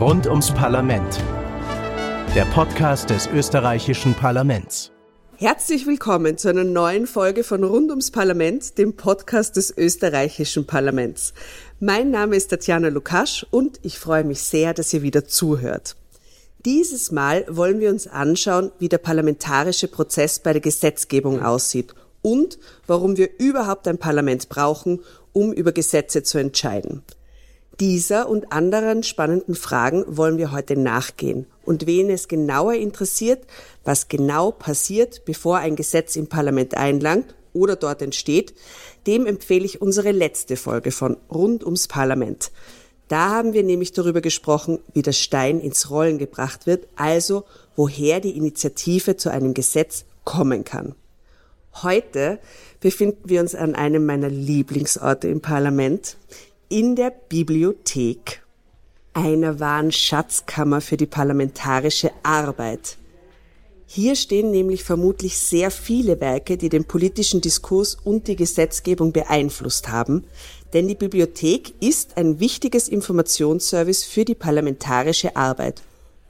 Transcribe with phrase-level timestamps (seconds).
[0.00, 1.18] Rund ums Parlament.
[2.36, 4.92] Der Podcast des österreichischen Parlaments.
[5.34, 11.34] Herzlich willkommen zu einer neuen Folge von Rund ums Parlament, dem Podcast des österreichischen Parlaments.
[11.80, 15.96] Mein Name ist Tatjana Lukasch und ich freue mich sehr, dass ihr wieder zuhört.
[16.64, 21.92] Dieses Mal wollen wir uns anschauen, wie der parlamentarische Prozess bei der Gesetzgebung aussieht
[22.22, 25.00] und warum wir überhaupt ein Parlament brauchen,
[25.32, 27.02] um über Gesetze zu entscheiden.
[27.80, 31.46] Dieser und anderen spannenden Fragen wollen wir heute nachgehen.
[31.64, 33.46] Und wen es genauer interessiert,
[33.84, 38.52] was genau passiert, bevor ein Gesetz im Parlament einlangt oder dort entsteht,
[39.06, 42.50] dem empfehle ich unsere letzte Folge von Rund ums Parlament.
[43.06, 47.44] Da haben wir nämlich darüber gesprochen, wie der Stein ins Rollen gebracht wird, also
[47.76, 50.96] woher die Initiative zu einem Gesetz kommen kann.
[51.82, 52.40] Heute
[52.80, 56.16] befinden wir uns an einem meiner Lieblingsorte im Parlament,
[56.70, 58.42] in der Bibliothek,
[59.14, 62.98] einer wahren Schatzkammer für die parlamentarische Arbeit.
[63.86, 69.88] Hier stehen nämlich vermutlich sehr viele Werke, die den politischen Diskurs und die Gesetzgebung beeinflusst
[69.88, 70.24] haben,
[70.74, 75.80] denn die Bibliothek ist ein wichtiges Informationsservice für die parlamentarische Arbeit.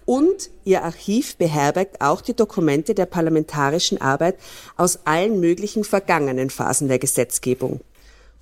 [0.07, 4.37] Und ihr Archiv beherbergt auch die Dokumente der parlamentarischen Arbeit
[4.77, 7.81] aus allen möglichen vergangenen Phasen der Gesetzgebung.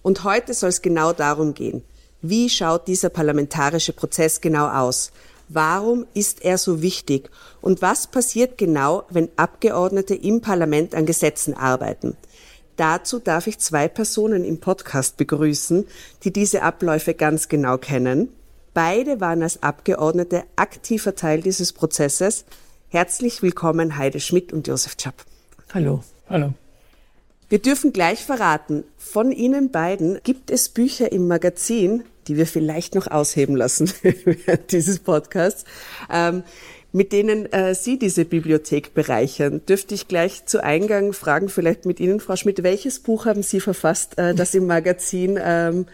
[0.07, 1.83] Und heute soll es genau darum gehen.
[2.23, 5.11] Wie schaut dieser parlamentarische Prozess genau aus?
[5.49, 7.29] Warum ist er so wichtig?
[7.61, 12.17] Und was passiert genau, wenn Abgeordnete im Parlament an Gesetzen arbeiten?
[12.77, 15.89] Dazu darf ich zwei Personen im Podcast begrüßen,
[16.23, 18.29] die diese Abläufe ganz genau kennen.
[18.75, 22.45] Beide waren als Abgeordnete aktiver Teil dieses Prozesses.
[22.91, 25.25] Herzlich willkommen Heide Schmidt und Josef Schapp.
[25.75, 26.05] Hallo.
[26.29, 26.55] Hallo.
[27.49, 32.97] Wir dürfen gleich verraten, von Ihnen beiden gibt es Bücher im Magazin, die wir vielleicht
[32.97, 35.65] noch ausheben lassen während dieses Podcasts,
[36.13, 36.43] ähm,
[36.93, 39.61] mit denen äh, Sie diese Bibliothek bereichern.
[39.65, 43.61] Dürfte ich gleich zu Eingang fragen, vielleicht mit Ihnen, Frau Schmidt, welches Buch haben Sie
[43.61, 45.87] verfasst, äh, das im Magazin ähm,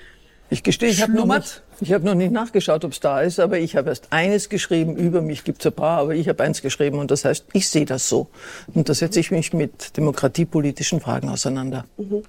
[0.53, 3.41] ich gestehe, ich habe noch, nicht, ich hab noch nicht nachgeschaut, ob es da ist,
[3.41, 4.97] aber ich habe erst eines geschrieben.
[4.97, 7.69] Über mich gibt es ein paar, aber ich habe eins geschrieben und das heißt, ich
[7.69, 8.29] sehe das so.
[8.75, 11.87] Und da setze ich mich mit demokratiepolitischen Fragen auseinander.
[11.97, 12.23] Mhm.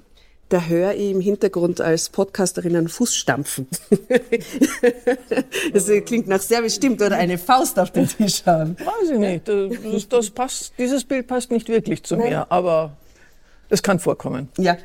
[0.50, 3.68] Da höre ich im Hintergrund als Podcasterin einen Fuß stampfen.
[5.74, 8.78] das klingt nach sehr bestimmt oder eine Faust auf den Tisch haben.
[8.78, 9.48] Weiß ich nicht.
[9.48, 12.30] Das, das passt, dieses Bild passt nicht wirklich zu Nein.
[12.30, 12.96] mir, aber
[13.70, 14.50] es kann vorkommen.
[14.58, 14.78] Ja.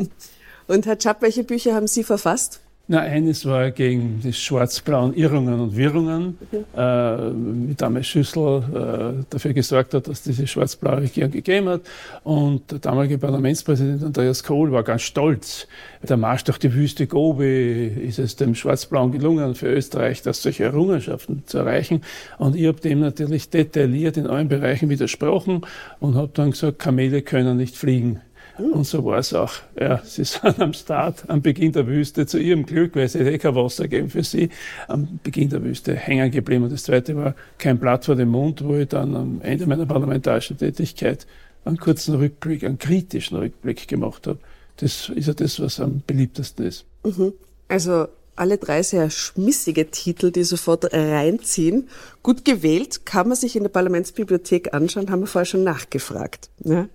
[0.68, 2.60] Und Herr Chapp, welche Bücher haben Sie verfasst?
[2.88, 6.78] Na, eines war gegen die schwarz-blauen Irrungen und Wirrungen, mhm.
[6.78, 11.82] äh, wie damals Schüssel äh, dafür gesorgt hat, dass diese schwarz-blaue Regierung gegeben hat.
[12.24, 15.68] Und der damalige Parlamentspräsident Andreas Kohl war ganz stolz.
[16.02, 20.64] Der Marsch durch die Wüste Gobi ist es dem Schwarz-Blauen gelungen, für Österreich das solche
[20.64, 22.02] Errungenschaften zu erreichen.
[22.38, 25.62] Und ich habe dem natürlich detailliert in allen Bereichen widersprochen
[26.00, 28.20] und habe dann gesagt, Kamele können nicht fliegen.
[28.58, 29.52] Und so war es auch.
[29.78, 33.30] Ja, sie sind am Start, am Beginn der Wüste, zu ihrem Glück, weil es hätte
[33.30, 34.50] eh kein Wasser gegeben für sie,
[34.88, 36.64] am Beginn der Wüste hängen geblieben.
[36.64, 39.86] Und das zweite war kein Blatt vor dem Mund, wo ich dann am Ende meiner
[39.86, 41.26] parlamentarischen Tätigkeit
[41.64, 44.38] einen kurzen Rückblick, einen kritischen Rückblick gemacht habe.
[44.76, 46.84] Das ist ja das, was am beliebtesten ist.
[47.04, 47.32] Mhm.
[47.68, 51.88] Also alle drei sehr schmissige Titel, die sofort reinziehen.
[52.22, 56.48] Gut gewählt, kann man sich in der Parlamentsbibliothek anschauen, haben wir vorher schon nachgefragt.
[56.64, 56.88] Ja?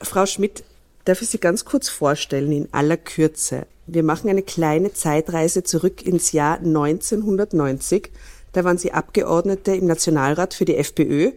[0.00, 0.62] Frau Schmidt,
[1.04, 3.66] darf ich Sie ganz kurz vorstellen in aller Kürze.
[3.86, 8.10] Wir machen eine kleine Zeitreise zurück ins Jahr 1990.
[8.52, 11.32] Da waren Sie Abgeordnete im Nationalrat für die FPÖ.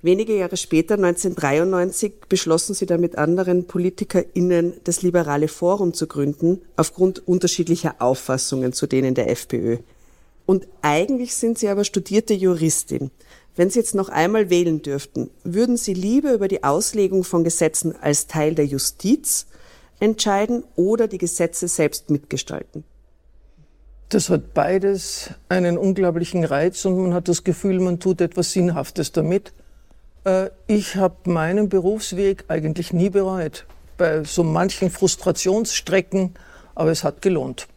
[0.00, 6.62] Wenige Jahre später, 1993, beschlossen Sie da mit anderen PolitikerInnen das Liberale Forum zu gründen,
[6.76, 9.78] aufgrund unterschiedlicher Auffassungen zu denen der FPÖ.
[10.46, 13.10] Und eigentlich sind Sie aber studierte Juristin.
[13.54, 17.94] Wenn Sie jetzt noch einmal wählen dürften, würden Sie lieber über die Auslegung von Gesetzen
[18.00, 19.46] als Teil der Justiz
[20.00, 22.84] entscheiden oder die Gesetze selbst mitgestalten?
[24.08, 29.12] Das hat beides einen unglaublichen Reiz und man hat das Gefühl, man tut etwas Sinnhaftes
[29.12, 29.52] damit.
[30.24, 33.66] Äh, ich habe meinen Berufsweg eigentlich nie bereut.
[33.96, 36.34] Bei so manchen Frustrationsstrecken,
[36.74, 37.68] aber es hat gelohnt.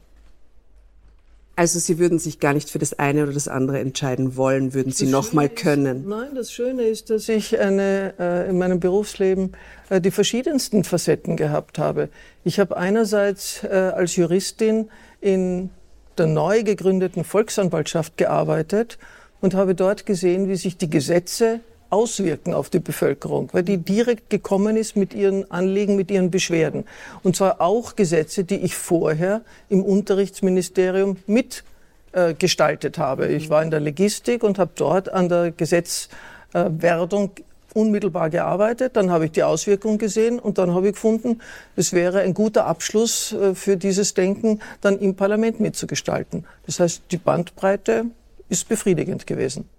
[1.57, 4.91] Also Sie würden sich gar nicht für das eine oder das andere entscheiden wollen, würden
[4.91, 6.01] Sie noch mal können?
[6.01, 9.53] Ist, nein, das Schöne ist, dass ich eine, äh, in meinem Berufsleben
[9.89, 12.09] äh, die verschiedensten Facetten gehabt habe.
[12.43, 14.89] Ich habe einerseits äh, als Juristin
[15.21, 15.69] in
[16.17, 18.97] der neu gegründeten Volksanwaltschaft gearbeitet
[19.39, 21.61] und habe dort gesehen, wie sich die Gesetze
[21.95, 26.83] auswirken auf die Bevölkerung, weil die direkt gekommen ist mit ihren Anliegen, mit ihren Beschwerden.
[27.23, 31.63] Und zwar auch Gesetze, die ich vorher im Unterrichtsministerium mit
[32.11, 33.27] äh, gestaltet habe.
[33.27, 37.31] Ich war in der Logistik und habe dort an der Gesetzwerdung
[37.73, 41.41] unmittelbar gearbeitet, dann habe ich die Auswirkungen gesehen und dann habe ich gefunden,
[41.75, 46.45] es wäre ein guter Abschluss äh, für dieses Denken, dann im Parlament mitzugestalten.
[46.65, 48.05] Das heißt, die Bandbreite
[48.49, 49.69] ist befriedigend gewesen.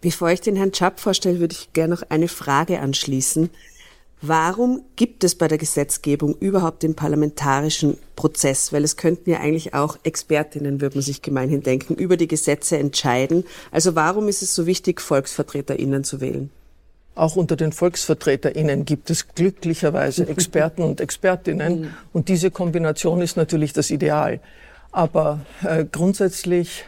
[0.00, 3.50] Bevor ich den Herrn Chapp vorstelle, würde ich gerne noch eine Frage anschließen.
[4.20, 8.72] Warum gibt es bei der Gesetzgebung überhaupt den parlamentarischen Prozess?
[8.72, 12.78] Weil es könnten ja eigentlich auch Expertinnen, würde man sich gemeinhin denken, über die Gesetze
[12.78, 13.44] entscheiden.
[13.70, 16.50] Also warum ist es so wichtig, VolksvertreterInnen zu wählen?
[17.14, 21.80] Auch unter den VolksvertreterInnen gibt es glücklicherweise Experten und Expertinnen.
[21.80, 21.90] Mhm.
[22.12, 24.40] Und diese Kombination ist natürlich das Ideal.
[24.90, 26.86] Aber äh, grundsätzlich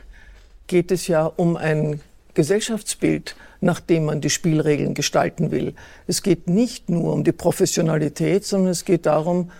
[0.66, 2.00] geht es ja um ein
[2.34, 5.74] Gesellschaftsbild, nach dem man die Spielregeln gestalten will.
[6.06, 9.50] Es geht nicht nur um die Professionalität, sondern es geht darum,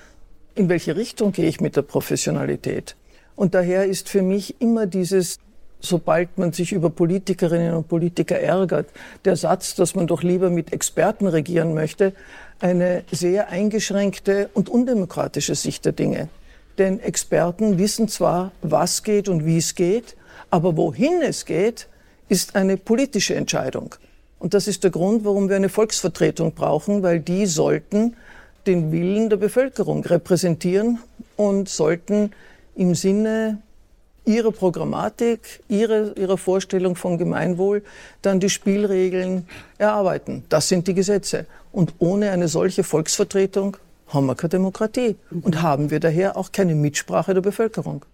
[0.55, 2.97] in welche Richtung gehe ich mit der Professionalität.
[3.37, 5.39] Und daher ist für mich immer dieses
[5.81, 8.89] sobald man sich über Politikerinnen und Politiker ärgert,
[9.25, 12.13] der Satz, dass man doch lieber mit Experten regieren möchte,
[12.61, 16.29] eine sehr eingeschränkte und undemokratische Sicht der Dinge.
[16.79, 20.17] Denn Experten wissen zwar, was geht und wie es geht,
[20.51, 21.89] aber wohin es geht,
[22.31, 23.97] ist eine politische Entscheidung.
[24.38, 28.17] Und das ist der Grund, warum wir eine Volksvertretung brauchen, weil die sollten
[28.67, 31.00] den Willen der Bevölkerung repräsentieren
[31.37, 32.31] und sollten
[32.77, 33.59] im Sinne
[34.25, 37.82] ihre Programmatik, ihre, ihre Vorstellung von Gemeinwohl,
[38.23, 39.49] dann die Spielregeln
[39.79, 40.44] erarbeiten.
[40.49, 41.47] Das sind die Gesetze.
[41.73, 43.76] Und ohne eine solche Volksvertretung
[44.06, 48.05] haben wir keine Demokratie und haben wir daher auch keine Mitsprache der Bevölkerung.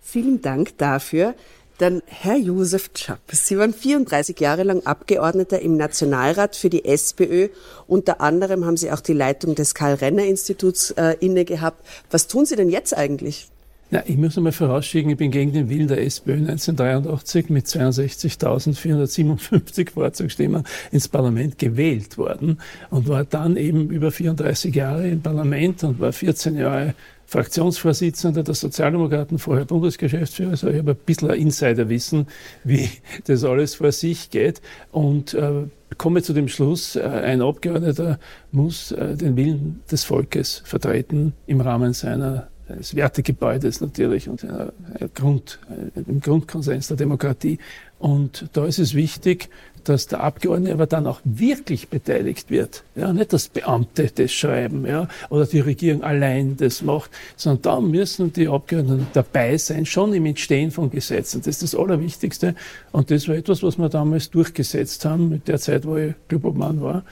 [0.00, 1.34] Vielen Dank dafür.
[1.78, 3.20] Dann Herr Josef Schapp.
[3.30, 7.50] Sie waren 34 Jahre lang Abgeordneter im Nationalrat für die SPÖ.
[7.86, 11.86] Unter anderem haben Sie auch die Leitung des Karl-Renner-Instituts äh, inne gehabt.
[12.10, 13.48] Was tun Sie denn jetzt eigentlich?
[13.90, 19.92] Na, ich muss einmal vorausschicken, ich bin gegen den Willen der SPÖ 1983 mit 62.457
[19.92, 26.00] Vorzugsstimmen ins Parlament gewählt worden und war dann eben über 34 Jahre im Parlament und
[26.00, 26.94] war 14 Jahre
[27.24, 30.50] Fraktionsvorsitzender der Sozialdemokraten, vorher Bundesgeschäftsführer.
[30.50, 32.26] Also ich habe ein bisschen Insiderwissen,
[32.64, 32.90] wie
[33.24, 34.60] das alles vor sich geht
[34.92, 35.62] und äh,
[35.96, 38.18] komme zu dem Schluss, äh, ein Abgeordneter
[38.52, 44.72] muss äh, den Willen des Volkes vertreten im Rahmen seiner des Wertegebäudes natürlich und einer
[45.14, 45.58] Grund,
[45.94, 47.58] im Grundkonsens der Demokratie.
[47.98, 49.48] Und da ist es wichtig,
[49.84, 52.84] dass der Abgeordnete aber dann auch wirklich beteiligt wird.
[52.94, 57.80] Ja, nicht, dass Beamte das schreiben, ja, oder die Regierung allein das macht, sondern da
[57.80, 61.40] müssen die Abgeordneten dabei sein, schon im Entstehen von Gesetzen.
[61.40, 62.54] Das ist das Allerwichtigste.
[62.92, 66.82] Und das war etwas, was wir damals durchgesetzt haben, mit der Zeit, wo ich Clubobmann
[66.82, 67.04] war.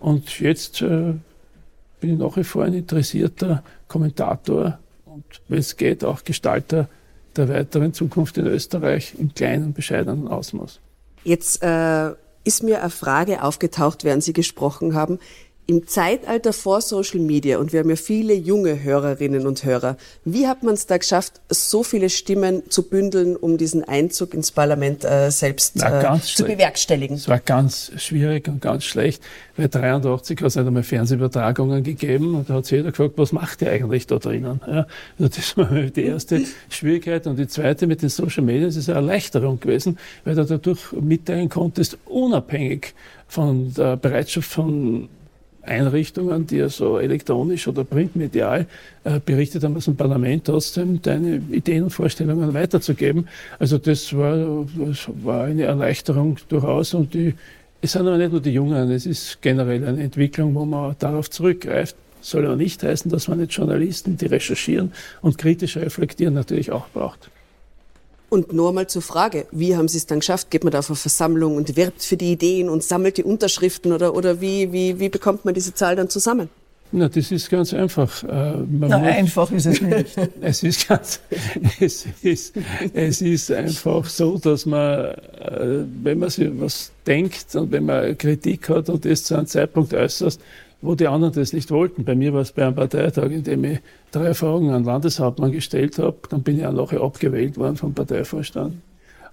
[0.00, 1.14] Und jetzt äh,
[2.00, 4.78] bin ich nach wie vor ein interessierter Kommentator
[5.14, 6.88] und wenn es geht, auch Gestalter
[7.36, 10.80] der weiteren Zukunft in Österreich im kleinen, bescheidenen Ausmaß.
[11.24, 12.10] Jetzt äh,
[12.44, 15.18] ist mir eine Frage aufgetaucht, während Sie gesprochen haben
[15.66, 20.46] im Zeitalter vor Social Media, und wir haben ja viele junge Hörerinnen und Hörer, wie
[20.46, 25.04] hat man es da geschafft, so viele Stimmen zu bündeln, um diesen Einzug ins Parlament
[25.04, 27.16] äh, selbst äh, zu bewerkstelligen?
[27.16, 29.22] Es war ganz schwierig und ganz schlecht,
[29.56, 33.32] weil 83 hat es nicht einmal Fernsehübertragungen gegeben und da hat sich jeder gefragt, was
[33.32, 34.60] macht ihr eigentlich da drinnen?
[34.66, 34.86] Ja,
[35.18, 38.90] also das war die erste Schwierigkeit und die zweite mit den Social Media, das ist
[38.90, 42.94] eine Erleichterung gewesen, weil du dadurch mitteilen konntest, unabhängig
[43.28, 45.08] von der Bereitschaft von
[45.66, 48.66] Einrichtungen, die ja so elektronisch oder printmedial
[49.04, 53.28] äh, berichtet haben aus dem Parlament, trotzdem deine Ideen und Vorstellungen weiterzugeben.
[53.58, 57.34] Also das war, das war eine Erleichterung durchaus und die,
[57.80, 61.30] es sind aber nicht nur die Jungen, es ist generell eine Entwicklung, wo man darauf
[61.30, 61.96] zurückgreift.
[62.20, 66.88] Soll aber nicht heißen, dass man nicht Journalisten, die recherchieren und kritisch reflektieren, natürlich auch
[66.88, 67.28] braucht.
[68.34, 70.50] Und nur mal zur Frage, wie haben Sie es dann geschafft?
[70.50, 73.92] Geht man da auf eine Versammlung und wirbt für die Ideen und sammelt die Unterschriften
[73.92, 76.48] oder, oder wie, wie, wie bekommt man diese Zahl dann zusammen?
[76.90, 78.24] Na, das ist ganz einfach.
[78.24, 80.18] Äh, Na, einfach ist es nicht.
[80.40, 81.20] es ist ganz,
[81.78, 82.54] es ist,
[82.92, 88.18] es ist einfach so, dass man, äh, wenn man sich was denkt und wenn man
[88.18, 90.40] Kritik hat und das zu einem Zeitpunkt äußert,
[90.84, 92.04] wo die anderen das nicht wollten.
[92.04, 93.78] Bei mir war es bei einem Parteitag, in dem ich
[94.12, 96.16] drei Fragen an Landeshauptmann gestellt habe.
[96.28, 98.74] Dann bin ich auch nachher abgewählt worden vom Parteivorstand.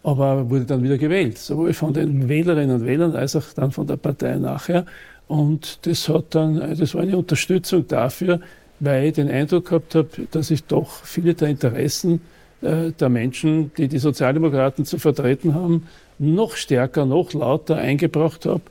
[0.03, 3.85] Aber wurde dann wieder gewählt, sowohl von den Wählerinnen und Wählern als auch dann von
[3.85, 4.85] der Partei nachher.
[5.27, 8.39] Und das hat dann, das war eine Unterstützung dafür,
[8.79, 12.21] weil ich den Eindruck gehabt habe, dass ich doch viele der Interessen
[12.61, 18.61] äh, der Menschen, die die Sozialdemokraten zu vertreten haben, noch stärker, noch lauter eingebracht habe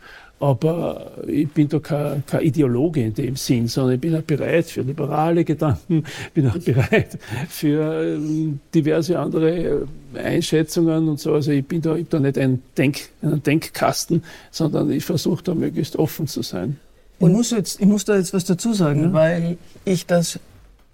[0.41, 4.67] aber ich bin da kein, kein Ideologe in dem Sinn, sondern ich bin auch bereit
[4.67, 6.05] für liberale Gedanken,
[6.35, 7.19] bin auch bereit
[7.49, 11.35] für ähm, diverse andere äh, Einschätzungen und so.
[11.35, 15.45] Also ich bin da, ich bin da nicht ein, Denk, ein Denkkasten, sondern ich versuche
[15.45, 16.81] da möglichst offen zu sein.
[17.19, 19.13] Ich muss, jetzt, ich muss da jetzt was dazu sagen, ja.
[19.13, 20.41] weil ich das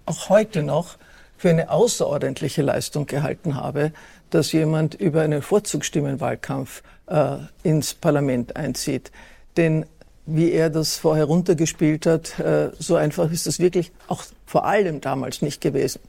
[0.05, 0.97] auch heute noch
[1.37, 3.93] für eine außerordentliche Leistung gehalten habe,
[4.29, 9.11] dass jemand über einen Vorzugsstimmenwahlkampf äh, ins Parlament einzieht.
[9.57, 9.85] Denn
[10.27, 15.01] wie er das vorher runtergespielt hat, äh, so einfach ist das wirklich auch vor allem
[15.01, 16.01] damals nicht gewesen.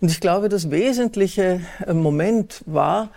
[0.00, 3.10] Und ich glaube, das wesentliche äh, Moment war,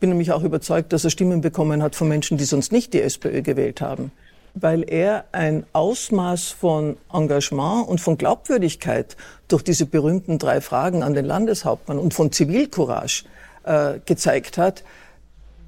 [0.00, 3.02] bin nämlich auch überzeugt, dass er Stimmen bekommen hat von Menschen, die sonst nicht die
[3.02, 4.10] SPÖ gewählt haben,
[4.54, 11.14] weil er ein Ausmaß von Engagement und von Glaubwürdigkeit durch diese berühmten drei Fragen an
[11.14, 13.24] den Landeshauptmann und von Zivilcourage
[13.64, 14.82] äh, gezeigt hat,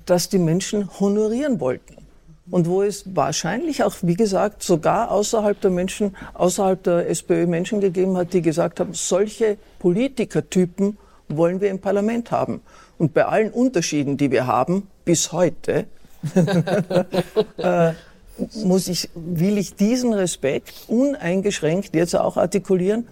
[0.07, 2.04] dass die Menschen honorieren wollten
[2.51, 7.81] und wo es wahrscheinlich auch, wie gesagt, sogar außerhalb der Menschen, außerhalb der SPÖ Menschen
[7.81, 10.99] gegeben hat, die gesagt haben, solche Politikertypen
[11.29, 12.61] wollen wir im Parlament haben.
[12.99, 15.87] Und bei allen Unterschieden, die wir haben, bis heute,
[17.57, 17.93] äh,
[18.65, 23.07] muss ich, will ich diesen Respekt uneingeschränkt jetzt auch artikulieren,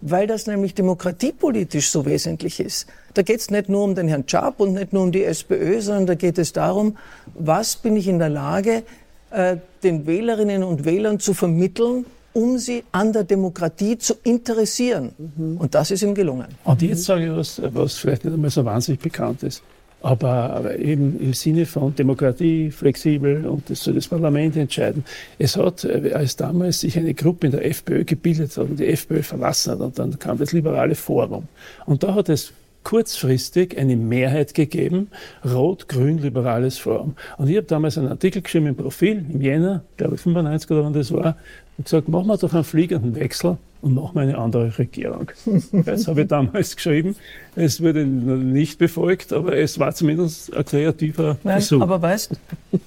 [0.00, 2.86] weil das nämlich demokratiepolitisch so wesentlich ist.
[3.14, 5.80] Da geht es nicht nur um den Herrn Czap und nicht nur um die SPÖ,
[5.80, 6.96] sondern da geht es darum,
[7.34, 8.82] was bin ich in der Lage,
[9.30, 15.12] äh, den Wählerinnen und Wählern zu vermitteln, um sie an der Demokratie zu interessieren.
[15.16, 15.56] Mhm.
[15.56, 16.48] Und das ist ihm gelungen.
[16.64, 19.62] Und jetzt sage ich was, was vielleicht nicht einmal so wahnsinnig bekannt ist.
[20.06, 25.04] Aber, eben im Sinne von Demokratie, flexibel und das soll das Parlament entscheiden.
[25.36, 28.86] Es hat, äh, als damals sich eine Gruppe in der FPÖ gebildet hat und die
[28.86, 31.48] FPÖ verlassen hat und dann kam das liberale Forum.
[31.86, 32.52] Und da hat es
[32.86, 35.10] kurzfristig eine Mehrheit gegeben,
[35.44, 37.16] rot-grün-liberales Forum.
[37.36, 40.84] Und ich habe damals einen Artikel geschrieben im Profil, im Jänner, glaube ich 95 oder
[40.84, 41.36] wann das war,
[41.78, 45.32] und gesagt, machen wir doch einen fliegenden Wechsel und machen wir eine andere Regierung.
[45.84, 47.16] Das habe ich damals geschrieben.
[47.56, 51.82] Es wurde nicht befolgt, aber es war zumindest ein kreativer Nein, Versuch.
[51.82, 52.38] Aber weißt,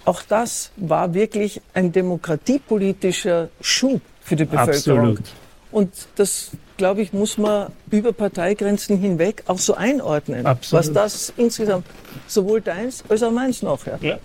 [0.06, 5.18] auch das war wirklich ein demokratiepolitischer Schub für die Bevölkerung.
[5.18, 5.22] Absolut.
[5.74, 10.46] Und das glaube ich, muss man über Parteigrenzen hinweg auch so einordnen.
[10.46, 10.88] Absolut.
[10.88, 11.86] Was das insgesamt,
[12.26, 14.00] sowohl deins als auch meins nachher.
[14.02, 14.18] Ja.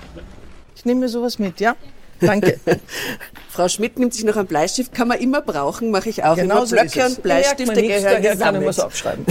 [0.75, 1.76] Ich nehme mir sowas mit, ja?
[2.20, 2.61] Danke.
[3.50, 6.37] Frau Schmidt nimmt sich noch einen Bleistift, kann man immer brauchen, mache ich auch.
[6.37, 9.26] Genau immer so Blöcke und Bleistifte gehören daher kann ich was aufschreiben.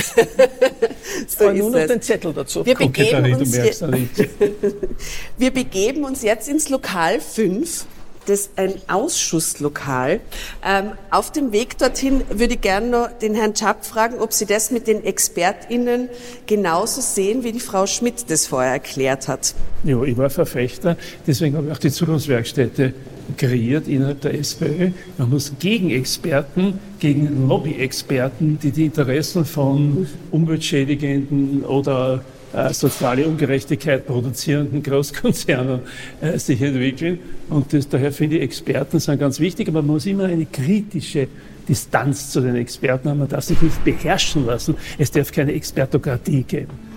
[1.28, 2.66] so nur noch den Zettel dazu.
[2.66, 3.54] Wir begeben, uns
[5.38, 7.86] wir begeben uns jetzt ins Lokal 5
[8.26, 10.20] das ein Ausschusslokal.
[10.66, 14.46] Ähm, auf dem Weg dorthin würde ich gerne noch den Herrn Schapp fragen, ob Sie
[14.46, 16.10] das mit den ExpertInnen
[16.46, 19.56] genauso sehen, wie die Frau Schmidt das vorher erklärt hat.
[19.84, 22.94] Ja, ich war Verfechter, deswegen habe ich auch die Zukunftswerkstätte
[23.38, 24.92] kreiert innerhalb der SPÖ.
[25.18, 32.24] Man muss gegen Experten, gegen Lobby-Experten, die die Interessen von umweltschädigenden oder
[32.54, 35.82] äh, soziale Ungerechtigkeit produzierenden Großkonzernen
[36.22, 37.20] äh, sich entwickeln.
[37.50, 41.28] Und das, daher finde ich, Experten sind ganz wichtig, aber man muss immer eine kritische
[41.68, 43.20] Distanz zu den Experten haben.
[43.20, 44.76] Man darf sich nicht beherrschen lassen.
[44.98, 46.93] Es darf keine Expertokratie geben.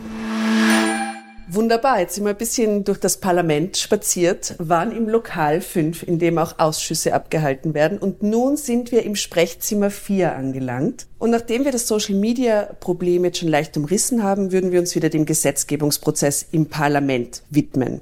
[1.49, 6.19] Wunderbar, jetzt sind wir ein bisschen durch das Parlament spaziert, waren im Lokal 5, in
[6.19, 7.99] dem auch Ausschüsse abgehalten werden.
[7.99, 11.07] Und nun sind wir im Sprechzimmer 4 angelangt.
[11.21, 15.25] Und nachdem wir das Social-Media-Problem jetzt schon leicht umrissen haben, würden wir uns wieder dem
[15.25, 18.01] Gesetzgebungsprozess im Parlament widmen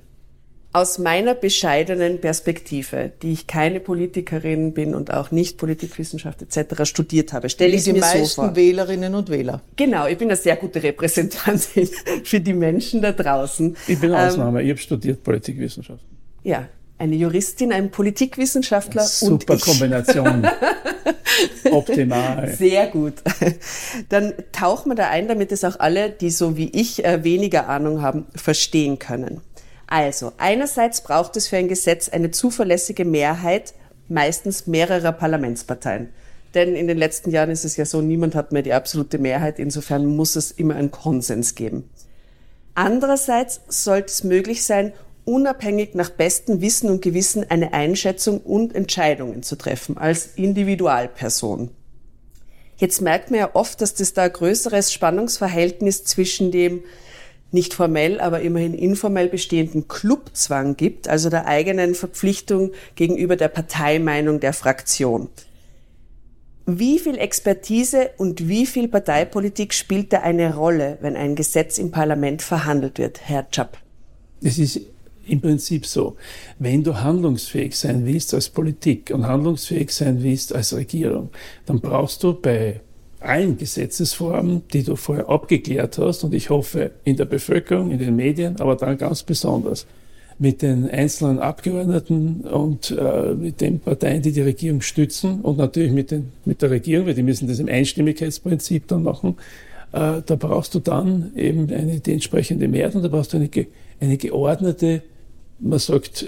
[0.75, 6.83] aus meiner bescheidenen Perspektive, die ich keine Politikerin bin und auch nicht Politikwissenschaft etc.
[6.83, 8.11] studiert habe, stelle ich mir so vor.
[8.11, 9.63] Die meisten Wählerinnen und Wähler.
[9.77, 11.89] Genau, ich bin eine sehr gute Repräsentantin
[12.25, 13.77] für die Menschen da draußen.
[13.87, 16.03] Ich bin eine Ausnahme, ähm, ich habe studiert Politikwissenschaft.
[16.43, 16.67] Ja,
[16.99, 20.45] eine Juristin, ein Politikwissenschaftler Super und Super Kombination.
[21.71, 22.53] Optimal.
[22.57, 23.15] Sehr gut.
[24.09, 27.69] Dann tauchen wir da ein, damit es auch alle, die so wie ich äh, weniger
[27.69, 29.41] Ahnung haben, verstehen können.
[29.95, 33.75] Also, einerseits braucht es für ein Gesetz eine zuverlässige Mehrheit,
[34.09, 36.09] meistens mehrerer Parlamentsparteien.
[36.53, 39.61] Denn in den letzten Jahren ist es ja so, niemand hat mehr die absolute Mehrheit,
[39.61, 41.89] insofern muss es immer einen Konsens geben.
[42.75, 49.45] Andererseits sollte es möglich sein, unabhängig nach bestem Wissen und Gewissen eine Einschätzung und Entscheidungen
[49.45, 51.71] zu treffen, als Individualperson.
[52.79, 56.83] Jetzt merkt man ja oft, dass das da ein größeres Spannungsverhältnis zwischen dem
[57.55, 64.41] nicht formell, aber immerhin informell bestehenden Clubzwang gibt, also der eigenen Verpflichtung gegenüber der Parteimeinung
[64.41, 65.29] der Fraktion.
[66.67, 71.91] Wie viel Expertise und wie viel Parteipolitik spielt da eine Rolle, wenn ein Gesetz im
[71.91, 73.79] Parlament verhandelt wird, Herr Chapp?
[74.43, 74.81] Es ist
[75.27, 76.17] im Prinzip so,
[76.59, 81.31] wenn du handlungsfähig sein willst als Politik und handlungsfähig sein willst als Regierung,
[81.67, 82.81] dann brauchst du bei
[83.25, 88.17] allen Gesetzesformen, die du vorher abgeklärt hast, und ich hoffe in der Bevölkerung, in den
[88.17, 89.87] Medien, aber dann ganz besonders
[90.39, 95.93] mit den einzelnen Abgeordneten und äh, mit den Parteien, die die Regierung stützen und natürlich
[95.93, 99.37] mit, den, mit der Regierung, weil die müssen das im Einstimmigkeitsprinzip dann machen,
[99.93, 103.49] äh, da brauchst du dann eben eine, die entsprechende Mehrheit und da brauchst du eine,
[104.01, 105.03] eine geordnete,
[105.61, 106.27] man sagt,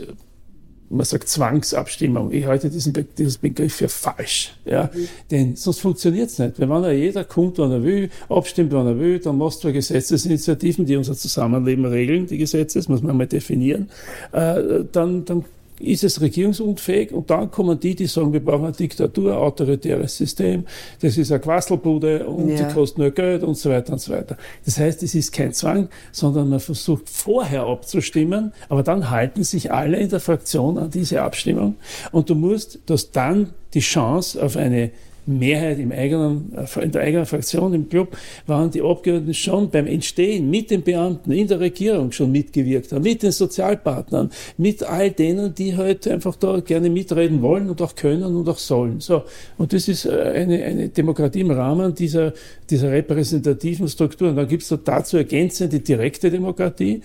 [0.88, 2.32] man sagt Zwangsabstimmung.
[2.32, 4.54] Ich halte diesen, Be diesen Begriff für falsch.
[4.64, 4.90] Ja?
[4.92, 5.08] Mhm.
[5.30, 6.58] Denn sonst funktioniert es nicht.
[6.58, 10.86] Wenn ja jeder kommt, wann er will, abstimmt, wann er will, dann machst du Gesetzesinitiativen,
[10.86, 13.90] die unser Zusammenleben regeln, die Gesetze, das muss man mal definieren,
[14.32, 15.44] äh, dann, dann
[15.80, 20.16] ist es regierungsunfähig und dann kommen die, die sagen, wir brauchen eine Diktatur, ein autoritäres
[20.16, 20.64] System,
[21.00, 22.56] das ist eine Quasselbude und ja.
[22.56, 24.36] die kostet nur Geld und so weiter und so weiter.
[24.64, 29.72] Das heißt, es ist kein Zwang, sondern man versucht vorher abzustimmen, aber dann halten sich
[29.72, 31.76] alle in der Fraktion an diese Abstimmung
[32.12, 34.90] und du musst, dass dann die Chance auf eine
[35.26, 38.16] Mehrheit im eigenen, in der eigenen Fraktion, im Club,
[38.46, 43.02] waren die Abgeordneten schon beim Entstehen mit den Beamten in der Regierung schon mitgewirkt haben,
[43.02, 47.80] mit den Sozialpartnern, mit all denen, die heute halt einfach da gerne mitreden wollen und
[47.82, 49.00] auch können und auch sollen.
[49.00, 49.22] So.
[49.58, 52.32] Und das ist äh, eine, eine Demokratie im Rahmen dieser,
[52.70, 54.30] dieser repräsentativen Struktur.
[54.30, 57.02] Und dann gibt es da dazu ergänzend die direkte Demokratie,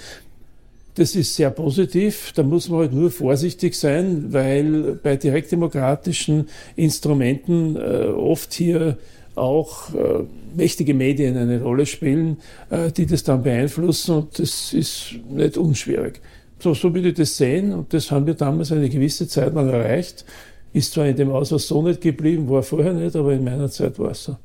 [0.95, 2.33] das ist sehr positiv.
[2.35, 8.97] Da muss man halt nur vorsichtig sein, weil bei direktdemokratischen Instrumenten äh, oft hier
[9.35, 10.23] auch äh,
[10.55, 12.37] mächtige Medien eine Rolle spielen,
[12.69, 16.19] äh, die das dann beeinflussen und das ist nicht unschwierig.
[16.59, 19.69] So, so würde ich das sehen und das haben wir damals eine gewisse Zeit lang
[19.69, 20.25] erreicht.
[20.73, 23.97] Ist zwar in dem Ausweis so nicht geblieben, war vorher nicht, aber in meiner Zeit
[23.97, 24.37] war es so.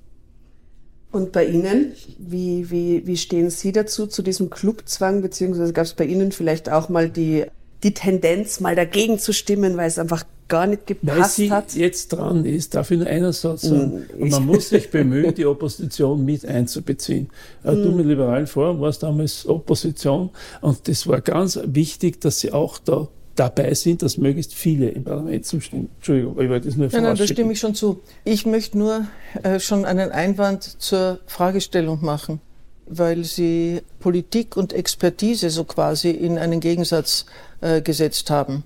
[1.16, 5.94] Und bei Ihnen, wie, wie, wie stehen Sie dazu, zu diesem Clubzwang, beziehungsweise gab es
[5.94, 7.46] bei Ihnen vielleicht auch mal die,
[7.82, 11.74] die Tendenz, mal dagegen zu stimmen, weil es einfach gar nicht gepasst weil sie hat?
[11.74, 14.06] jetzt dran ist, darf ich nur einen Satz sagen.
[14.18, 14.28] Mm.
[14.28, 17.30] man muss sich bemühen, die Opposition mit einzubeziehen.
[17.64, 17.82] Mm.
[17.82, 20.28] Du mit Liberalen Forum warst damals Opposition
[20.60, 25.04] und das war ganz wichtig, dass sie auch da dabei sind, dass möglichst viele im
[25.04, 25.88] Parlament zustimmen.
[25.96, 28.00] Entschuldigung, ich wollte das nur Nein, nein, da stimme ich schon zu.
[28.24, 29.06] Ich möchte nur
[29.42, 32.40] äh, schon einen Einwand zur Fragestellung machen,
[32.86, 37.26] weil Sie Politik und Expertise so quasi in einen Gegensatz
[37.60, 38.64] äh, gesetzt haben.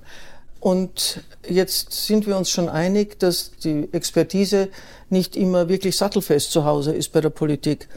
[0.60, 4.68] Und jetzt sind wir uns schon einig, dass die Expertise
[5.08, 7.88] nicht immer wirklich sattelfest zu Hause ist bei der Politik.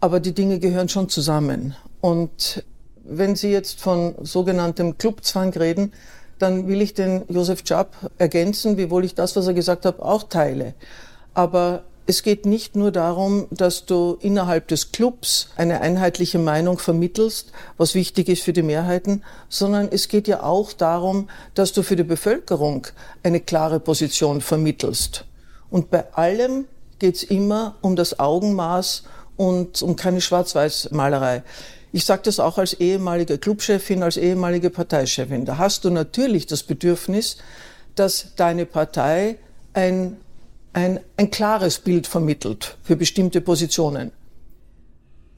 [0.00, 1.74] Aber die Dinge gehören schon zusammen.
[2.00, 2.62] Und
[3.04, 5.92] wenn Sie jetzt von sogenanntem Clubzwang reden,
[6.40, 10.24] dann will ich den Josef Czap ergänzen, wiewohl ich das, was er gesagt hat, auch
[10.24, 10.74] teile.
[11.34, 17.52] Aber es geht nicht nur darum, dass du innerhalb des Clubs eine einheitliche Meinung vermittelst,
[17.76, 21.94] was wichtig ist für die Mehrheiten, sondern es geht ja auch darum, dass du für
[21.94, 22.88] die Bevölkerung
[23.22, 25.24] eine klare Position vermittelst.
[25.70, 26.64] Und bei allem
[26.98, 29.04] geht es immer um das Augenmaß
[29.36, 31.44] und um keine Schwarz-Weiß-Malerei.
[31.92, 35.44] Ich sage das auch als ehemalige Clubchefin, als ehemalige Parteichefin.
[35.44, 37.38] Da hast du natürlich das Bedürfnis,
[37.96, 39.36] dass deine Partei
[39.72, 40.16] ein,
[40.72, 44.12] ein, ein klares Bild vermittelt für bestimmte Positionen.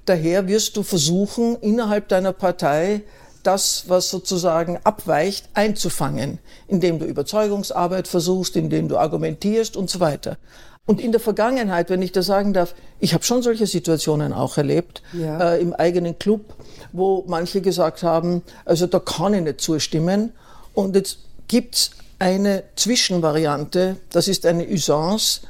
[0.04, 3.02] Daher wirst du versuchen, innerhalb deiner Partei
[3.42, 6.38] das, was sozusagen abweicht, einzufangen,
[6.68, 10.38] indem du Überzeugungsarbeit versuchst, indem du argumentierst und so weiter.
[10.84, 14.56] Und in der Vergangenheit, wenn ich das sagen darf, ich habe schon solche Situationen auch
[14.56, 15.54] erlebt ja.
[15.54, 16.54] äh, im eigenen Club,
[16.92, 20.32] wo manche gesagt haben, also da kann ich nicht zustimmen.
[20.74, 25.42] Und jetzt gibt's eine Zwischenvariante, das ist eine Usance,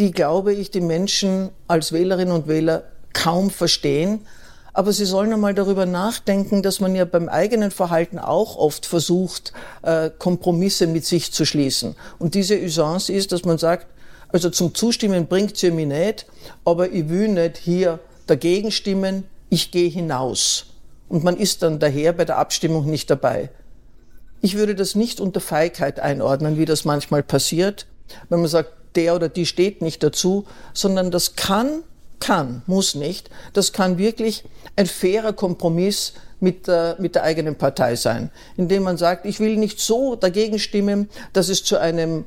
[0.00, 2.82] die, glaube ich, die Menschen als Wählerinnen und Wähler
[3.12, 4.26] kaum verstehen.
[4.72, 9.52] Aber sie sollen einmal darüber nachdenken, dass man ja beim eigenen Verhalten auch oft versucht,
[9.82, 11.94] äh, Kompromisse mit sich zu schließen.
[12.18, 13.86] Und diese Usance ist, dass man sagt,
[14.28, 16.26] also zum Zustimmen bringt sie mich nicht,
[16.64, 20.66] aber ich will nicht hier dagegen stimmen, ich gehe hinaus.
[21.08, 23.50] Und man ist dann daher bei der Abstimmung nicht dabei.
[24.40, 27.86] Ich würde das nicht unter Feigheit einordnen, wie das manchmal passiert,
[28.28, 31.82] wenn man sagt, der oder die steht nicht dazu, sondern das kann,
[32.20, 34.44] kann, muss nicht, das kann wirklich
[34.76, 39.56] ein fairer Kompromiss mit der, mit der eigenen Partei sein, indem man sagt, ich will
[39.56, 42.26] nicht so dagegen stimmen, dass es zu einem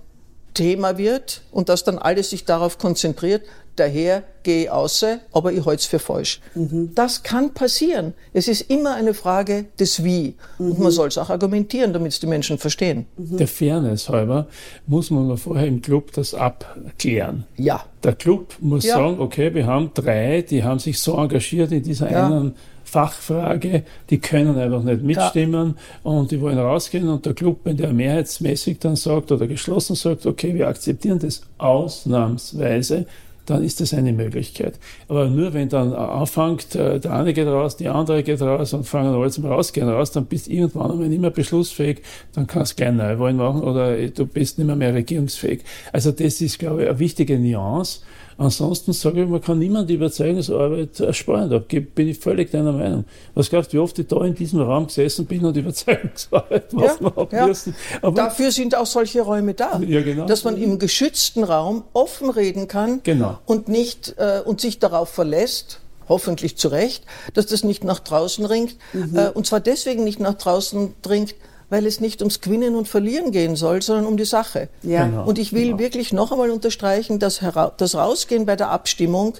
[0.57, 3.43] Thema wird und dass dann alles sich darauf konzentriert,
[3.75, 6.41] daher gehe ich außer, aber ich halte es für falsch.
[6.55, 6.93] Mhm.
[6.95, 8.15] Das kann passieren.
[8.33, 10.33] Es ist immer eine Frage des Wie.
[10.57, 10.71] Mhm.
[10.71, 13.05] Und man soll es auch argumentieren, damit es die Menschen verstehen.
[13.17, 13.37] Mhm.
[13.37, 14.47] Der Fairness halber
[14.87, 17.45] muss man mal vorher im Club das abklären.
[17.55, 17.85] Ja.
[18.03, 18.95] Der Club muss ja.
[18.95, 22.25] sagen, okay, wir haben drei, die haben sich so engagiert in dieser ja.
[22.25, 22.55] einen
[22.87, 26.09] Fachfrage, die können einfach nicht mitstimmen ja.
[26.09, 30.25] und die wollen rausgehen und der Club, wenn der mehrheitsmäßig dann sagt oder geschlossen sagt,
[30.25, 33.05] okay, wir akzeptieren das ausnahmsweise,
[33.45, 34.79] dann ist das eine Möglichkeit.
[35.09, 38.85] Aber nur wenn dann anfängt, äh, der eine geht raus, die andere geht raus und
[38.85, 42.01] fangen alle zum Rausgehen raus, dann bist du irgendwann einmal nicht mehr beschlussfähig,
[42.33, 45.61] dann kannst du gleich Neuwahlen machen oder du bist nicht mehr, mehr regierungsfähig.
[45.91, 47.99] Also das ist, glaube ich, eine wichtige Nuance.
[48.39, 51.49] Ansonsten sage ich, man kann niemand Überzeugungsarbeit ersparen.
[51.49, 53.05] Da bin ich völlig deiner Meinung.
[53.33, 56.71] Was glaubst du, wie oft ich da in diesem Raum gesessen bin und Überzeugungsarbeit
[57.01, 57.47] machen ja, ja.
[57.47, 57.75] müssen?
[58.01, 59.79] Aber Dafür sind auch solche Räume da.
[59.79, 60.27] Ja, genau.
[60.27, 63.39] Dass man im geschützten Raum offen reden kann genau.
[63.47, 68.45] und nicht, äh, und sich darauf verlässt, hoffentlich zu Recht, dass das nicht nach draußen
[68.45, 68.75] dringt.
[68.93, 69.17] Mhm.
[69.17, 71.33] Äh, und zwar deswegen nicht nach draußen dringt,
[71.69, 74.69] weil es nicht ums Gewinnen und Verlieren gehen soll, sondern um die Sache.
[74.83, 75.05] Ja.
[75.05, 75.25] Genau.
[75.25, 75.79] Und ich will genau.
[75.79, 77.41] wirklich noch einmal unterstreichen, dass
[77.77, 79.35] das Rausgehen bei der Abstimmung,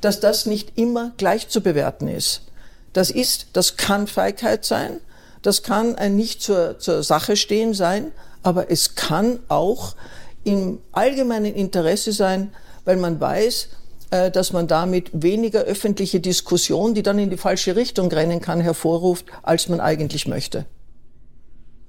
[0.00, 2.42] dass das nicht immer gleich zu bewerten ist.
[2.92, 5.00] Das ist, das kann Feigheit sein,
[5.42, 9.94] das kann ein nicht zur, zur Sache stehen sein, aber es kann auch
[10.44, 12.52] im allgemeinen Interesse sein,
[12.84, 13.68] weil man weiß,
[14.10, 18.60] äh, dass man damit weniger öffentliche Diskussion, die dann in die falsche Richtung rennen kann,
[18.60, 20.66] hervorruft, als man eigentlich möchte.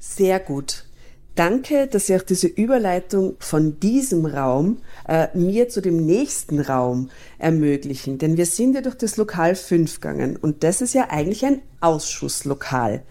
[0.07, 0.85] Sehr gut.
[1.33, 7.09] Danke, dass Sie auch diese Überleitung von diesem Raum äh, mir zu dem nächsten Raum
[7.37, 8.17] ermöglichen.
[8.17, 11.61] Denn wir sind ja durch das Lokal 5 gegangen und das ist ja eigentlich ein
[11.81, 13.03] Ausschusslokal.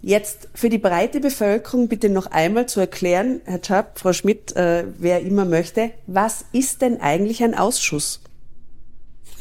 [0.00, 4.84] Jetzt für die breite Bevölkerung bitte noch einmal zu erklären, Herr Schapp, Frau Schmidt, äh,
[4.98, 8.20] wer immer möchte, was ist denn eigentlich ein Ausschuss?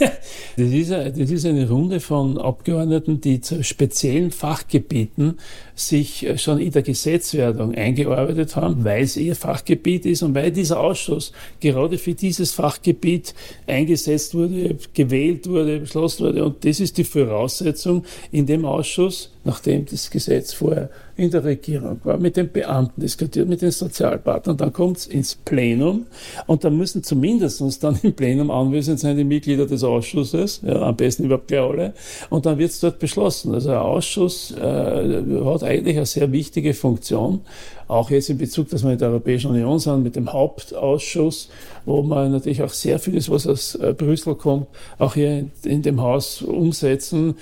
[0.57, 5.37] Das ist, eine, das ist eine Runde von Abgeordneten, die zu speziellen Fachgebieten
[5.75, 10.51] sich äh, schon in der Gesetzwerdung eingearbeitet haben, weil es ihr Fachgebiet ist und weil
[10.51, 13.33] dieser Ausschuss gerade für dieses Fachgebiet
[13.65, 16.45] eingesetzt wurde, gewählt wurde, beschlossen wurde.
[16.45, 20.89] Und das ist die Voraussetzung in dem Ausschuss, nachdem das Gesetz vorher
[21.21, 24.57] in der Regierung war, mit den Beamten diskutiert, mit den Sozialpartnern.
[24.57, 26.07] Dann kommt es ins Plenum
[26.47, 30.95] und dann müssen zumindest dann im Plenum anwesend sein die Mitglieder des Ausschusses, ja, am
[30.95, 31.93] besten überhaupt gleich alle,
[32.29, 33.53] und dann wird es dort beschlossen.
[33.53, 37.41] Also ein Ausschuss äh, hat eigentlich eine sehr wichtige Funktion,
[37.87, 41.49] auch jetzt in Bezug, dass wir in der Europäischen Union sind, mit dem Hauptausschuss,
[41.85, 45.81] wo man natürlich auch sehr vieles, was aus äh, Brüssel kommt, auch hier in, in
[45.81, 47.35] dem Haus umsetzen,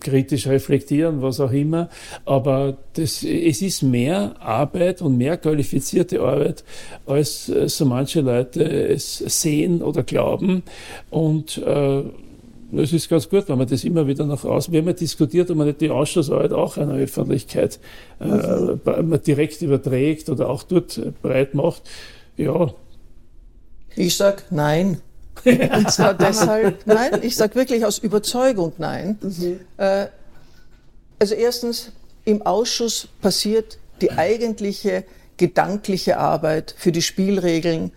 [0.00, 1.88] kritisch reflektieren, was auch immer.
[2.24, 6.64] Aber das, es ist mehr Arbeit und mehr qualifizierte Arbeit,
[7.06, 10.62] als äh, so manche Leute es sehen oder glauben.
[11.10, 12.02] Und äh,
[12.76, 15.56] es ist ganz gut, wenn man das immer wieder nach außen, wenn man diskutiert, ob
[15.56, 17.78] man nicht die Ausschussarbeit auch einer Öffentlichkeit
[18.18, 21.82] äh, direkt überträgt oder auch dort breit macht.
[22.36, 22.72] Ja.
[23.94, 25.00] Ich sag nein.
[25.44, 29.18] Und zwar deshalb, nein, ich sage wirklich aus Überzeugung nein.
[29.20, 29.60] Mhm.
[29.76, 30.06] Äh,
[31.18, 31.92] also erstens,
[32.24, 35.04] im Ausschuss passiert die eigentliche
[35.36, 37.92] gedankliche Arbeit für die Spielregeln,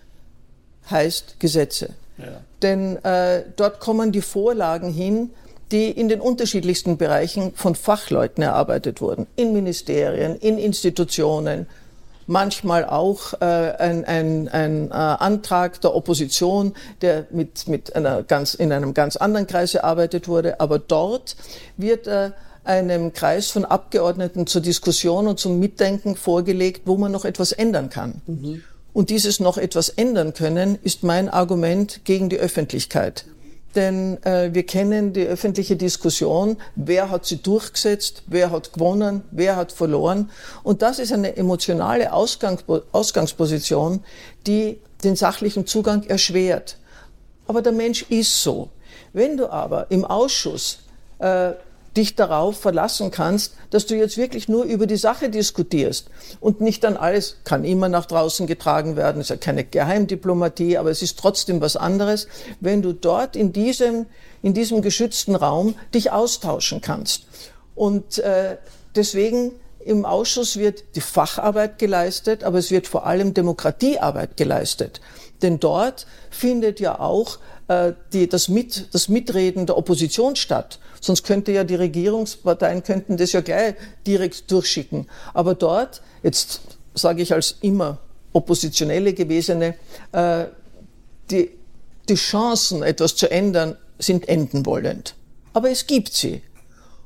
[0.89, 1.95] heißt Gesetze.
[2.17, 2.41] Ja.
[2.61, 5.31] Denn äh, dort kommen die Vorlagen hin,
[5.71, 11.67] die in den unterschiedlichsten Bereichen von Fachleuten erarbeitet wurden, in Ministerien, in Institutionen,
[12.29, 18.53] manchmal auch äh, ein, ein, ein äh, Antrag der Opposition, der mit, mit einer ganz,
[18.53, 20.59] in einem ganz anderen Kreis erarbeitet wurde.
[20.59, 21.35] Aber dort
[21.75, 22.31] wird äh,
[22.63, 27.89] einem Kreis von Abgeordneten zur Diskussion und zum Mitdenken vorgelegt, wo man noch etwas ändern
[27.89, 28.21] kann.
[28.27, 28.63] Mhm.
[28.93, 33.25] Und dieses noch etwas ändern können, ist mein Argument gegen die Öffentlichkeit.
[33.75, 39.55] Denn äh, wir kennen die öffentliche Diskussion, wer hat sie durchgesetzt, wer hat gewonnen, wer
[39.55, 40.31] hat verloren.
[40.63, 42.59] Und das ist eine emotionale Ausgang,
[42.91, 44.03] Ausgangsposition,
[44.47, 46.77] die den sachlichen Zugang erschwert.
[47.47, 48.69] Aber der Mensch ist so.
[49.13, 50.79] Wenn du aber im Ausschuss
[51.19, 51.51] äh,
[51.99, 56.09] dich darauf verlassen kannst, dass du jetzt wirklich nur über die Sache diskutierst
[56.39, 60.89] und nicht dann alles kann immer nach draußen getragen werden, ist ja keine Geheimdiplomatie, aber
[60.89, 62.27] es ist trotzdem was anderes,
[62.61, 64.05] wenn du dort in diesem,
[64.41, 67.25] in diesem geschützten Raum dich austauschen kannst.
[67.75, 68.57] Und äh,
[68.95, 69.51] deswegen
[69.83, 75.01] im Ausschuss wird die Facharbeit geleistet, aber es wird vor allem Demokratiearbeit geleistet.
[75.41, 80.79] Denn dort findet ja auch äh, die, das, Mit, das Mitreden der Opposition statt.
[80.99, 85.07] Sonst könnte ja die Regierungsparteien könnten das ja gleich direkt durchschicken.
[85.33, 86.61] Aber dort, jetzt
[86.95, 87.99] sage ich als immer
[88.33, 89.75] Oppositionelle gewesene,
[90.11, 90.45] äh,
[91.29, 91.51] die,
[92.09, 95.15] die Chancen, etwas zu ändern, sind enden wollend.
[95.53, 96.41] Aber es gibt sie.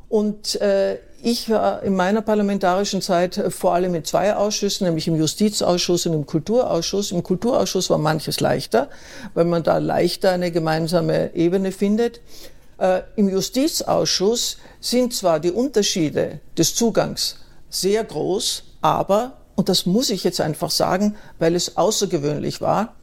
[0.08, 5.16] Und äh, ich war in meiner parlamentarischen Zeit vor allem in zwei Ausschüssen, nämlich im
[5.16, 7.12] Justizausschuss und im Kulturausschuss.
[7.12, 8.90] Im Kulturausschuss war manches leichter,
[9.34, 12.20] weil man da leichter eine gemeinsame Ebene findet.
[12.78, 17.38] Äh, Im Justizausschuss sind zwar die Unterschiede des Zugangs
[17.70, 22.96] sehr groß, aber, und das muss ich jetzt einfach sagen, weil es außergewöhnlich war,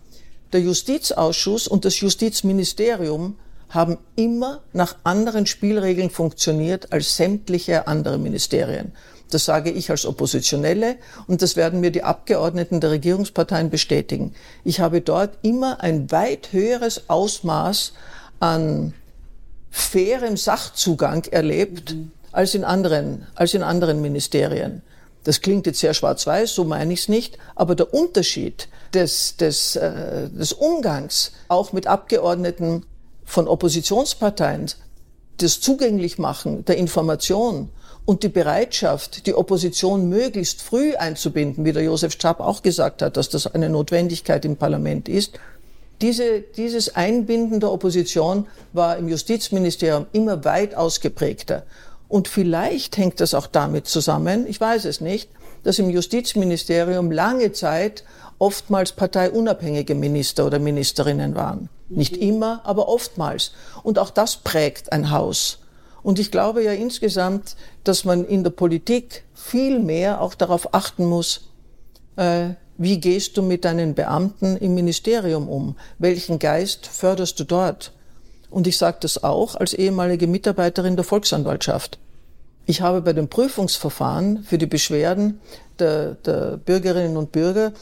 [0.52, 3.38] der Justizausschuss und das Justizministerium
[3.70, 8.92] haben immer nach anderen Spielregeln funktioniert als sämtliche andere Ministerien.
[9.30, 10.96] Das sage ich als Oppositionelle
[11.28, 14.34] und das werden mir die Abgeordneten der Regierungsparteien bestätigen.
[14.64, 17.92] Ich habe dort immer ein weit höheres Ausmaß
[18.40, 18.92] an
[19.70, 22.10] fairem Sachzugang erlebt mhm.
[22.32, 24.82] als in anderen, als in anderen Ministerien.
[25.22, 29.76] Das klingt jetzt sehr schwarz-weiß, so meine ich es nicht, aber der Unterschied des, des,
[29.76, 32.84] äh, des Umgangs auch mit Abgeordneten
[33.30, 34.66] von Oppositionsparteien,
[35.38, 37.70] das Zugänglichmachen der Information
[38.04, 43.16] und die Bereitschaft, die Opposition möglichst früh einzubinden, wie der Josef Schaap auch gesagt hat,
[43.16, 45.38] dass das eine Notwendigkeit im Parlament ist,
[46.00, 51.64] diese, dieses Einbinden der Opposition war im Justizministerium immer weit ausgeprägter.
[52.08, 55.30] Und vielleicht hängt das auch damit zusammen, ich weiß es nicht,
[55.62, 58.02] dass im Justizministerium lange Zeit
[58.38, 61.68] oftmals parteiunabhängige Minister oder Ministerinnen waren.
[61.90, 63.52] Nicht immer, aber oftmals.
[63.82, 65.58] Und auch das prägt ein Haus.
[66.02, 71.04] Und ich glaube ja insgesamt, dass man in der Politik viel mehr auch darauf achten
[71.04, 71.48] muss,
[72.16, 75.76] äh, wie gehst du mit deinen Beamten im Ministerium um?
[75.98, 77.92] Welchen Geist förderst du dort?
[78.48, 81.98] Und ich sage das auch als ehemalige Mitarbeiterin der Volksanwaltschaft.
[82.64, 85.40] Ich habe bei den Prüfungsverfahren für die Beschwerden
[85.78, 87.72] der, der Bürgerinnen und Bürger,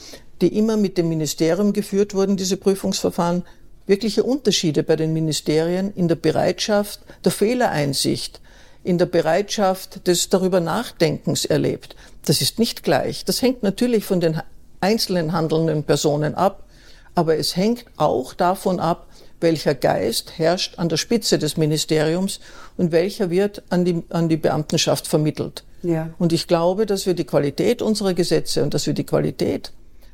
[0.40, 3.44] die immer mit dem Ministerium geführt wurden, diese Prüfungsverfahren,
[3.88, 8.40] wirkliche Unterschiede bei den Ministerien in der Bereitschaft der Fehlereinsicht,
[8.85, 11.96] in der Bereitschaft des darüber Nachdenkens erlebt.
[12.24, 13.24] Das ist nicht gleich.
[13.24, 14.40] Das hängt natürlich von den
[14.81, 16.64] einzelnen handelnden Personen ab,
[17.14, 19.09] aber es hängt auch davon ab,
[19.40, 22.40] welcher Geist herrscht an der Spitze des Ministeriums
[22.77, 25.64] und welcher wird an die, an die Beamtenschaft vermittelt.
[25.83, 26.11] Ja.
[26.18, 29.72] Und ich glaube, dass wir die Qualität unserer Gesetze und dass wir die Qualität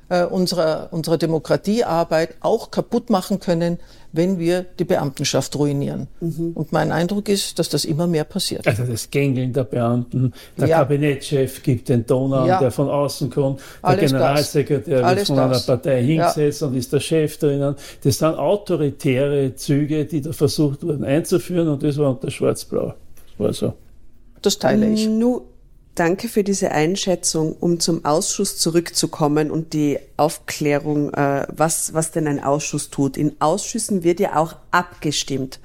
[0.09, 3.79] äh, unserer, unserer Demokratiearbeit auch kaputt machen können,
[4.13, 6.07] wenn wir die Beamtenschaft ruinieren.
[6.21, 6.53] Mhm.
[6.55, 8.67] Und mein Eindruck ist, dass das immer mehr passiert.
[8.67, 10.79] Also das Gängeln der Beamten, der ja.
[10.79, 12.61] Kabinettschef gibt den Ton an, ja.
[12.61, 15.17] der von außen kommt, der Alles Generalsekretär das.
[15.17, 15.67] wird von das.
[15.69, 16.67] einer Partei hingesetzt ja.
[16.69, 17.75] und ist der Chef drinnen.
[18.05, 22.95] Das sind autoritäre Züge, die da versucht wurden einzuführen und das war unter Schwarz-Blau.
[23.37, 23.75] Das war so.
[24.43, 25.09] Das teile ich.
[25.09, 25.43] Nu
[25.95, 32.27] Danke für diese Einschätzung, um zum Ausschuss zurückzukommen und die Aufklärung, äh, was, was denn
[32.27, 33.17] ein Ausschuss tut.
[33.17, 35.61] In Ausschüssen wird ja auch abgestimmt.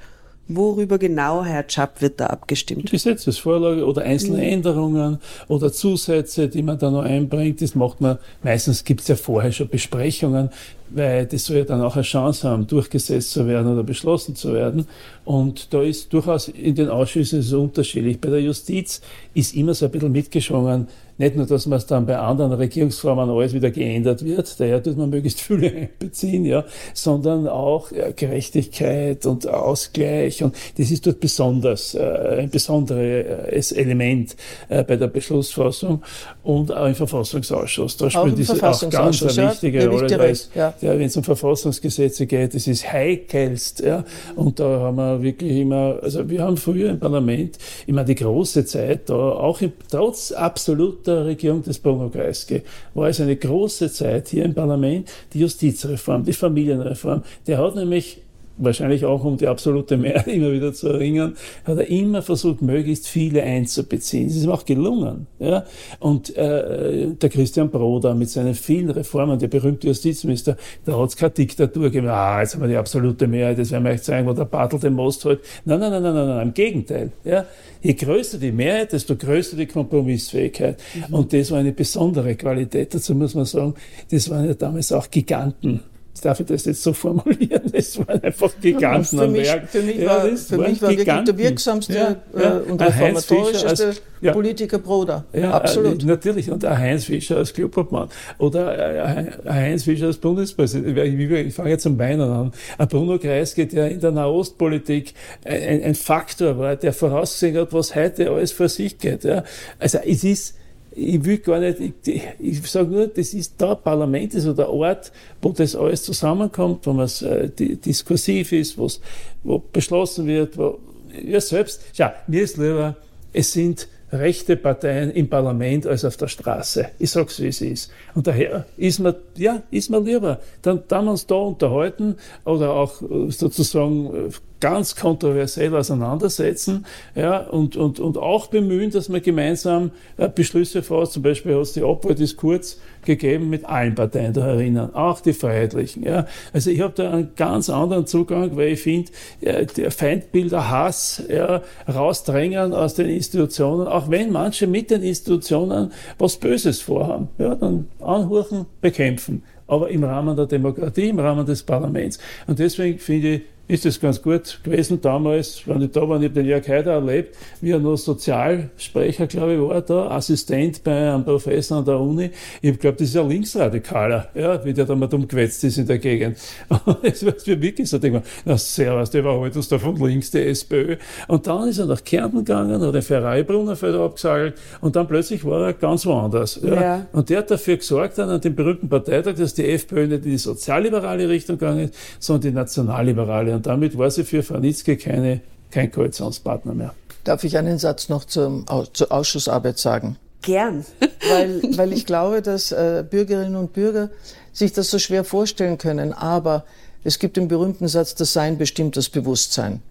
[0.52, 2.90] Worüber genau, Herr Schapp, wird da abgestimmt?
[2.90, 4.42] Gesetzesvorlage oder einzelne mhm.
[4.42, 7.62] Änderungen oder Zusätze, die man da noch einbringt.
[7.62, 10.50] Das macht man, meistens gibt es ja vorher schon Besprechungen,
[10.88, 14.52] weil das soll ja dann auch eine Chance haben, durchgesetzt zu werden oder beschlossen zu
[14.52, 14.88] werden.
[15.24, 18.20] Und da ist durchaus in den Ausschüssen so unterschiedlich.
[18.20, 19.02] Bei der Justiz
[19.34, 20.88] ist immer so ein bisschen mitgeschwungen,
[21.20, 24.96] nicht nur, dass man es dann bei anderen Regierungsformen alles wieder geändert wird, daher tut
[24.96, 31.20] man möglichst viele einbeziehen, ja, sondern auch ja, Gerechtigkeit und Ausgleich und das ist dort
[31.20, 34.34] besonders, äh, ein besonderes Element
[34.70, 36.02] äh, bei der Beschlussfassung
[36.42, 37.98] und auch im Verfassungsausschuss.
[37.98, 40.72] Da spielt diese auch ganz eine wichtige ja, Rolle, weil ja.
[40.80, 44.04] ja, wenn es um Verfassungsgesetze geht, das ist heikelst, ja,
[44.36, 48.64] und da haben wir wirklich immer, also wir haben früher im Parlament immer die große
[48.64, 52.62] Zeit, da auch im, trotz absoluter der Regierung des Bruno Kreisky
[52.94, 57.22] war es eine große Zeit hier im Parlament, die Justizreform, die Familienreform.
[57.46, 58.22] Der hat nämlich
[58.56, 61.34] wahrscheinlich auch um die absolute Mehrheit immer wieder zu erringen,
[61.64, 64.28] hat er immer versucht, möglichst viele einzubeziehen.
[64.28, 65.26] Es ist ihm auch gelungen.
[65.38, 65.64] Ja?
[65.98, 71.16] Und äh, der Christian Broder mit seinen vielen Reformen, der berühmte Justizminister, da hat es
[71.16, 72.08] keine Diktatur gegeben.
[72.08, 74.78] Ah, jetzt haben wir die absolute Mehrheit, das werden wir euch zeigen, wo der Bartel
[74.78, 75.40] den Most holt.
[75.64, 77.12] Nein, nein, nein, nein, nein, nein, im Gegenteil.
[77.24, 77.46] Ja?
[77.82, 80.78] Je größer die Mehrheit, desto größer die Kompromissfähigkeit.
[81.08, 81.14] Mhm.
[81.14, 82.94] Und das war eine besondere Qualität.
[82.94, 83.74] Dazu muss man sagen,
[84.10, 85.80] das waren ja damals auch Giganten
[86.22, 87.62] darf ich das jetzt so formulieren?
[87.72, 89.68] Es waren einfach Giganten ja, für mich, Werk.
[89.68, 92.58] Für mich ja, war, für mich war wirklich der wirksamste ja, ja.
[92.58, 95.24] Äh, und reformatorischste ja, Politiker Bruder.
[95.32, 96.02] Ja, Absolut.
[96.02, 96.50] Äh, natürlich.
[96.50, 98.08] Und ein Heinz Fischer als Klubobmann.
[98.38, 100.96] Oder ein Heinz Fischer als Bundespräsident.
[100.98, 102.52] Ich fange jetzt zum Weinen an.
[102.76, 107.94] Ein Bruno Kreisky, der in der Nahostpolitik ein, ein Faktor war, der vorausgesehen hat, was
[107.94, 109.24] heute alles vor sich geht.
[109.24, 109.44] Ja.
[109.78, 110.59] Also es ist
[110.92, 114.70] ich will gar nicht, ich, ich sage nur, das ist da Parlament ist oder der
[114.70, 120.78] Ort, wo das alles zusammenkommt, wo man äh, diskursiv ist, wo beschlossen wird, wo,
[121.24, 122.96] ja selbst, schau, mir ist lieber,
[123.32, 126.88] es sind rechte Parteien im Parlament als auf der Straße.
[126.98, 127.92] Ich sag's, wie es ist.
[128.14, 130.40] Und daher ist mir, ja, ist mir lieber.
[130.62, 137.76] Dann, dann uns da unterhalten oder auch äh, sozusagen äh, ganz kontroversiell auseinandersetzen ja, und,
[137.76, 141.14] und, und auch bemühen, dass man gemeinsam äh, Beschlüsse fasst.
[141.14, 146.02] Zum Beispiel hat es die Abwahldiskurs gegeben mit allen Parteien da erinnern, auch die Freiheitlichen.
[146.02, 146.26] Ja.
[146.52, 151.22] Also ich habe da einen ganz anderen Zugang, weil ich finde, ja, der Feindbilder Hass
[151.28, 157.54] ja, rausdrängen aus den Institutionen, auch wenn manche mit den Institutionen was Böses vorhaben, ja,
[157.54, 162.18] dann anhurchen, bekämpfen aber im Rahmen der Demokratie, im Rahmen des Parlaments.
[162.48, 166.24] Und deswegen finde ich, ist es ganz gut gewesen damals, wenn ich da war, ich
[166.24, 171.12] habe den Jörg Haider erlebt, wie er noch Sozialsprecher, glaube ich, war da, Assistent bei
[171.12, 172.30] einem Professor an der Uni.
[172.60, 175.98] Ich glaube, das ist ja Linksradikaler, ja, wie der da mal umgewetzt ist in der
[175.98, 176.38] Gegend.
[177.02, 180.32] das war für wirklich so, denke ich na servus, der war halt da von links,
[180.32, 180.96] der SPÖ.
[181.28, 185.66] Und dann ist er nach Kärnten gegangen, hat den Ferrari-Brunnerfelder abgesagelt und dann plötzlich war
[185.66, 186.58] er ganz woanders.
[186.60, 186.74] Ja.
[186.74, 187.06] ja.
[187.12, 190.32] Und der hat dafür gesorgt dann an dem berühmten Parteitag, dass die FPÖ nicht in
[190.32, 193.59] die sozialliberale Richtung gegangen ist, sondern die nationalliberale.
[193.60, 196.94] Und damit war sie für Frau Nitzke keine, kein Koalitionspartner mehr.
[197.24, 200.16] Darf ich einen Satz noch zum, zur Ausschussarbeit sagen?
[200.40, 200.86] Gern.
[201.28, 204.08] weil, weil ich glaube, dass äh, Bürgerinnen und Bürger
[204.54, 206.14] sich das so schwer vorstellen können.
[206.14, 206.64] Aber
[207.04, 209.82] es gibt den berühmten Satz, das Sein bestimmt das Bewusstsein.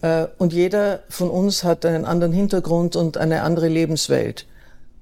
[0.00, 4.46] Äh, und jeder von uns hat einen anderen Hintergrund und eine andere Lebenswelt.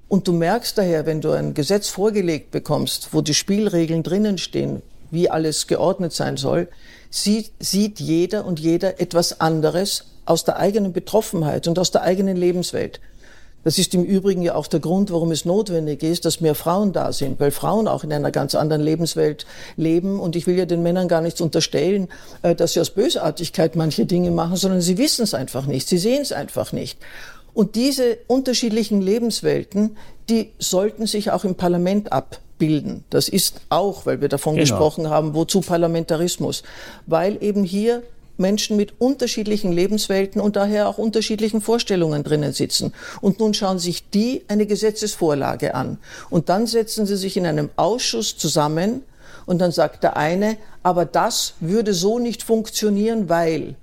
[0.09, 4.81] Und du merkst daher, wenn du ein Gesetz vorgelegt bekommst, wo die Spielregeln drinnen stehen,
[5.11, 6.69] wie alles geordnet sein soll,
[7.11, 12.37] sieht, sieht jeder und jeder etwas anderes aus der eigenen Betroffenheit und aus der eigenen
[12.37, 13.01] Lebenswelt.
[13.62, 16.94] Das ist im Übrigen ja auch der Grund, warum es notwendig ist, dass mehr Frauen
[16.94, 19.44] da sind, weil Frauen auch in einer ganz anderen Lebenswelt
[19.77, 20.18] leben.
[20.18, 22.09] Und ich will ja den Männern gar nichts unterstellen,
[22.42, 25.99] äh, dass sie aus Bösartigkeit manche Dinge machen, sondern sie wissen es einfach nicht, sie
[25.99, 26.99] sehen es einfach nicht.
[27.53, 29.96] Und diese unterschiedlichen Lebenswelten,
[30.31, 33.03] die sollten sich auch im Parlament ab bilden.
[33.11, 34.62] Das ist auch, weil wir davon genau.
[34.62, 36.62] gesprochen haben, wozu Parlamentarismus?
[37.09, 38.05] Weil eben hier
[38.37, 42.92] Menschen mit unterschiedlichen Lebenswelten und daher auch unterschiedlichen Vorstellungen drinnen sitzen.
[43.20, 45.99] Und nun schauen sich die eine Gesetzesvorlage an.
[46.31, 49.03] Und dann setzen sie sich in einem Ausschuss zusammen
[49.46, 53.75] und dann sagt der eine, aber das würde so nicht funktionieren, weil.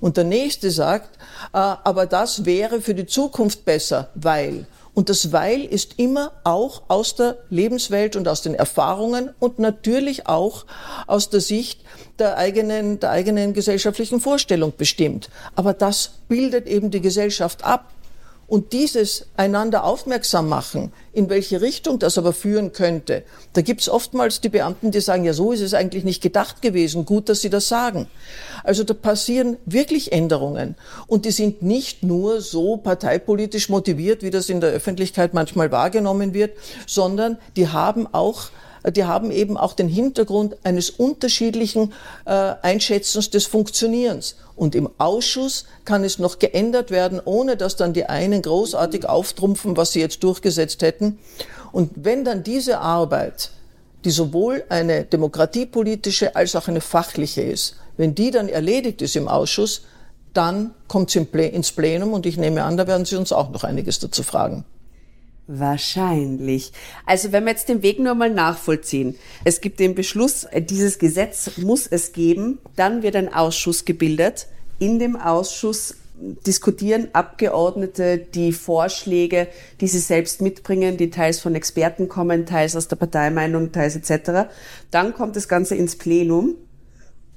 [0.00, 1.16] Und der nächste sagt,
[1.52, 4.66] äh, aber das wäre für die Zukunft besser, weil.
[4.94, 10.26] Und das Weil ist immer auch aus der Lebenswelt und aus den Erfahrungen und natürlich
[10.26, 10.66] auch
[11.06, 11.80] aus der Sicht
[12.18, 15.30] der eigenen, der eigenen gesellschaftlichen Vorstellung bestimmt.
[15.56, 17.90] Aber das bildet eben die Gesellschaft ab.
[18.52, 23.22] Und dieses einander aufmerksam machen, in welche Richtung das aber führen könnte,
[23.54, 26.60] da gibt es oftmals die Beamten, die sagen, ja, so ist es eigentlich nicht gedacht
[26.60, 28.08] gewesen, gut, dass Sie das sagen.
[28.62, 30.74] Also da passieren wirklich Änderungen.
[31.06, 36.34] Und die sind nicht nur so parteipolitisch motiviert, wie das in der Öffentlichkeit manchmal wahrgenommen
[36.34, 36.54] wird,
[36.86, 38.50] sondern die haben auch
[38.90, 41.92] die haben eben auch den Hintergrund eines unterschiedlichen
[42.24, 44.36] äh, Einschätzens des Funktionierens.
[44.56, 49.76] Und im Ausschuss kann es noch geändert werden, ohne dass dann die einen großartig auftrumpfen,
[49.76, 51.18] was sie jetzt durchgesetzt hätten.
[51.70, 53.50] Und wenn dann diese Arbeit,
[54.04, 59.28] die sowohl eine demokratiepolitische als auch eine fachliche ist, wenn die dann erledigt ist im
[59.28, 59.82] Ausschuss,
[60.34, 63.64] dann kommt sie ins Plenum und ich nehme an, da werden Sie uns auch noch
[63.64, 64.64] einiges dazu fragen.
[65.54, 66.72] Wahrscheinlich.
[67.04, 69.16] Also wenn wir jetzt den Weg nur mal nachvollziehen.
[69.44, 72.58] Es gibt den Beschluss, dieses Gesetz muss es geben.
[72.74, 74.46] Dann wird ein Ausschuss gebildet.
[74.78, 75.96] In dem Ausschuss
[76.46, 79.48] diskutieren Abgeordnete die Vorschläge,
[79.80, 84.48] die sie selbst mitbringen, die teils von Experten kommen, teils aus der Parteimeinung, teils etc.
[84.90, 86.54] Dann kommt das Ganze ins Plenum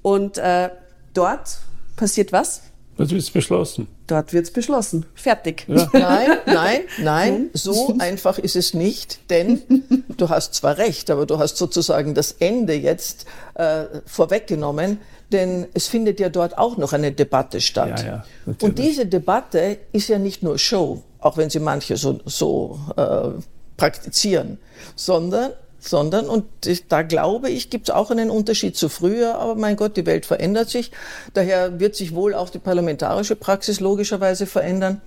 [0.01, 0.69] und äh,
[1.13, 1.60] dort
[1.97, 2.62] passiert was?
[2.95, 3.88] Dort wird es beschlossen.
[4.07, 5.05] Dort wird es beschlossen.
[5.15, 5.65] Fertig.
[5.67, 5.89] Ja.
[5.93, 9.61] Nein, nein, nein, so einfach ist es nicht, denn
[10.17, 14.99] du hast zwar recht, aber du hast sozusagen das Ende jetzt äh, vorweggenommen,
[15.31, 18.01] denn es findet ja dort auch noch eine Debatte statt.
[18.01, 22.19] Ja, ja, Und diese Debatte ist ja nicht nur Show, auch wenn sie manche so,
[22.25, 23.41] so äh,
[23.77, 24.59] praktizieren,
[24.95, 25.51] sondern
[25.88, 26.45] sondern, und
[26.89, 30.26] da glaube ich, gibt es auch einen Unterschied zu früher, aber mein Gott, die Welt
[30.26, 30.91] verändert sich.
[31.34, 35.02] Daher wird sich wohl auch die parlamentarische Praxis logischerweise verändern.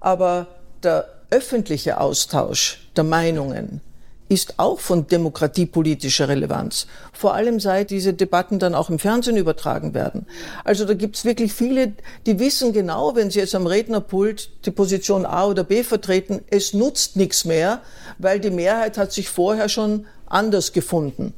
[0.00, 0.46] Aber
[0.82, 3.80] der öffentliche Austausch der Meinungen,
[4.28, 6.86] ist auch von demokratiepolitischer Relevanz.
[7.12, 10.26] Vor allem seit diese Debatten dann auch im Fernsehen übertragen werden.
[10.64, 11.94] Also da gibt's wirklich viele,
[12.26, 16.74] die wissen genau, wenn sie jetzt am Rednerpult die Position A oder B vertreten, es
[16.74, 17.80] nutzt nichts mehr,
[18.18, 21.34] weil die Mehrheit hat sich vorher schon anders gefunden.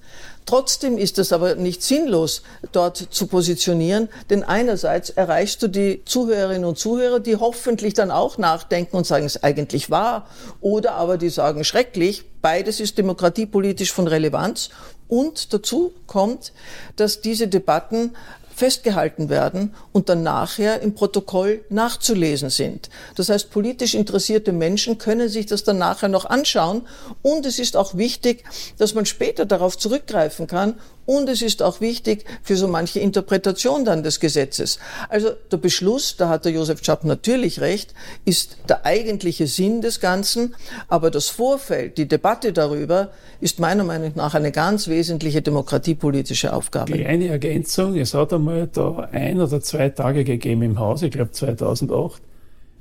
[0.47, 6.65] Trotzdem ist es aber nicht sinnlos, dort zu positionieren, denn einerseits erreichst du die Zuhörerinnen
[6.65, 10.27] und Zuhörer, die hoffentlich dann auch nachdenken und sagen, es ist eigentlich wahr,
[10.61, 12.25] oder aber die sagen schrecklich.
[12.43, 14.71] Beides ist demokratiepolitisch von Relevanz.
[15.07, 16.53] Und dazu kommt,
[16.97, 18.17] dass diese Debatten
[18.61, 22.91] festgehalten werden und dann nachher im Protokoll nachzulesen sind.
[23.17, 26.83] Das heißt, politisch interessierte Menschen können sich das dann nachher noch anschauen
[27.23, 28.45] und es ist auch wichtig,
[28.77, 30.75] dass man später darauf zurückgreifen kann
[31.11, 34.79] und es ist auch wichtig für so manche Interpretation dann des Gesetzes.
[35.09, 37.95] Also der Beschluss, da hat der Josef Schapp natürlich recht,
[38.25, 40.55] ist der eigentliche Sinn des Ganzen,
[40.87, 43.09] aber das Vorfeld, die Debatte darüber,
[43.41, 46.93] ist meiner Meinung nach eine ganz wesentliche demokratiepolitische Aufgabe.
[46.93, 51.11] Die eine Ergänzung, es hat einmal da ein oder zwei Tage gegeben im Haus, ich
[51.11, 52.23] glaube 2008,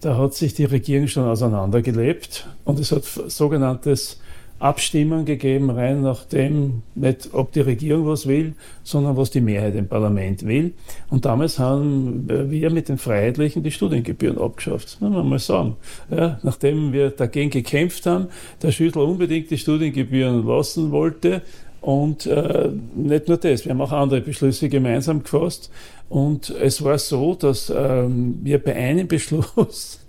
[0.01, 4.19] da hat sich die Regierung schon auseinandergelebt und es hat sogenanntes
[4.59, 8.53] Abstimmen gegeben, rein nach dem, nicht ob die Regierung was will,
[8.83, 10.73] sondern was die Mehrheit im Parlament will.
[11.09, 14.97] Und damals haben wir mit den Freiheitlichen die Studiengebühren abgeschafft.
[14.99, 15.77] Muss man mal sagen.
[16.09, 18.27] Ja, nachdem wir dagegen gekämpft haben,
[18.61, 21.41] der Schüttler unbedingt die Studiengebühren lassen wollte,
[21.89, 25.71] und äh, nicht nur das, wir haben auch andere Beschlüsse gemeinsam gefasst.
[26.07, 29.99] Und es war so, dass ähm, wir bei einem Beschluss,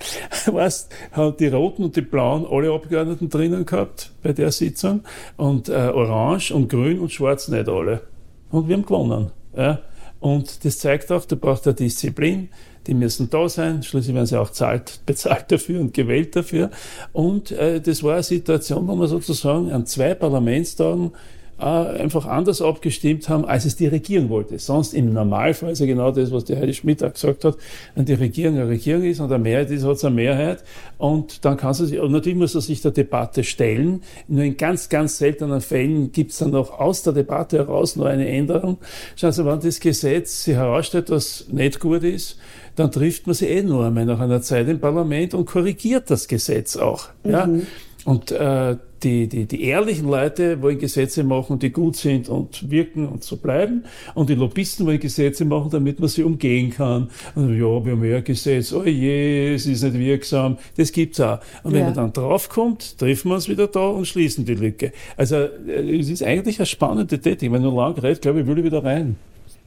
[0.45, 5.01] was, haben die Roten und die Blauen alle Abgeordneten drinnen gehabt bei der Sitzung
[5.39, 8.03] und äh, Orange und Grün und Schwarz nicht alle.
[8.51, 9.31] Und wir haben gewonnen.
[9.57, 9.81] Ja?
[10.21, 12.51] Und das zeigt auch, da braucht er Disziplin,
[12.89, 16.71] die müssen da sein, schließlich werden sie auch zahlt, bezahlt dafür und gewählt dafür.
[17.15, 21.13] Und äh, das war eine Situation, wo man sozusagen an zwei Parlamentstagen
[21.61, 24.59] einfach anders abgestimmt haben, als es die Regierung wollte.
[24.59, 27.57] Sonst im Normalfall ist ja genau das, was der Heidi Schmidt auch gesagt hat,
[27.95, 30.65] wenn die Regierung eine Regierung ist und eine Mehrheit ist, hat es eine Mehrheit
[30.99, 34.03] und dann kann sie sich, und natürlich muss er sich der Debatte stellen.
[34.29, 38.07] Nur in ganz, ganz seltenen Fällen gibt es dann noch aus der Debatte heraus noch
[38.07, 38.79] eine Änderung.
[39.17, 42.39] Schauen Sie, wenn das Gesetz sich herausstellt, was nicht gut ist,
[42.77, 46.29] dann trifft man sich eh nur einmal nach einer Zeit im Parlament und korrigiert das
[46.29, 47.09] Gesetz auch.
[47.25, 47.47] Ja?
[47.47, 47.67] Mhm.
[48.05, 53.09] Und äh, die, die, die ehrlichen Leute wollen Gesetze machen, die gut sind und wirken
[53.09, 53.85] und so bleiben.
[54.15, 57.11] Und die Lobbyisten wollen Gesetze machen, damit man sie umgehen kann.
[57.35, 60.59] Und ja, wir haben ja ein Gesetz, oh je, es ist nicht wirksam.
[60.77, 61.41] Das gibt's auch.
[61.63, 61.87] Und wenn ja.
[61.87, 64.93] man dann draufkommt, treffen wir uns wieder da und schließen die Lücke.
[65.17, 67.53] Also äh, es ist eigentlich eine spannende Tätigkeit.
[67.53, 69.17] Wenn du lang redest, glaube ich, will ich wieder rein.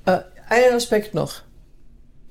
[0.05, 0.19] Äh,
[0.49, 1.41] einen Aspekt noch.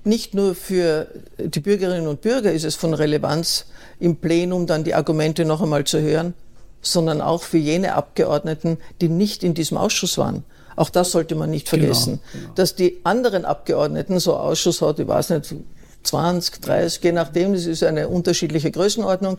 [0.05, 1.07] Nicht nur für
[1.39, 3.67] die Bürgerinnen und Bürger ist es von Relevanz,
[4.01, 6.35] im Plenum dann die Argumente noch einmal zu hören,
[6.81, 10.45] sondern auch für jene Abgeordneten, die nicht in diesem Ausschuss waren.
[10.75, 12.21] Auch das sollte man nicht genau, vergessen.
[12.33, 12.55] Genau, genau.
[12.55, 15.55] Dass die anderen Abgeordneten so Ausschuss hat, ich weiß nicht,
[16.03, 19.39] 20, 30, je nachdem, das ist eine unterschiedliche Größenordnung.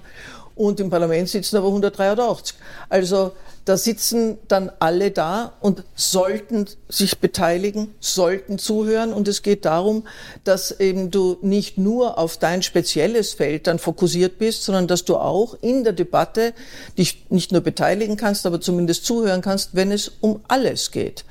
[0.56, 2.56] Und im Parlament sitzen aber 183.
[2.90, 3.32] Also
[3.66, 9.14] da sitzen dann alle da und sollten sich beteiligen, sollten zuhören.
[9.14, 10.06] Und es geht darum,
[10.44, 15.16] dass eben du nicht nur auf dein spezielles Feld dann fokussiert bist, sondern dass du
[15.16, 16.54] auch in der Debatte
[16.98, 21.24] dich nicht nur beteiligen kannst, aber zumindest zuhören kannst, wenn es um alles geht.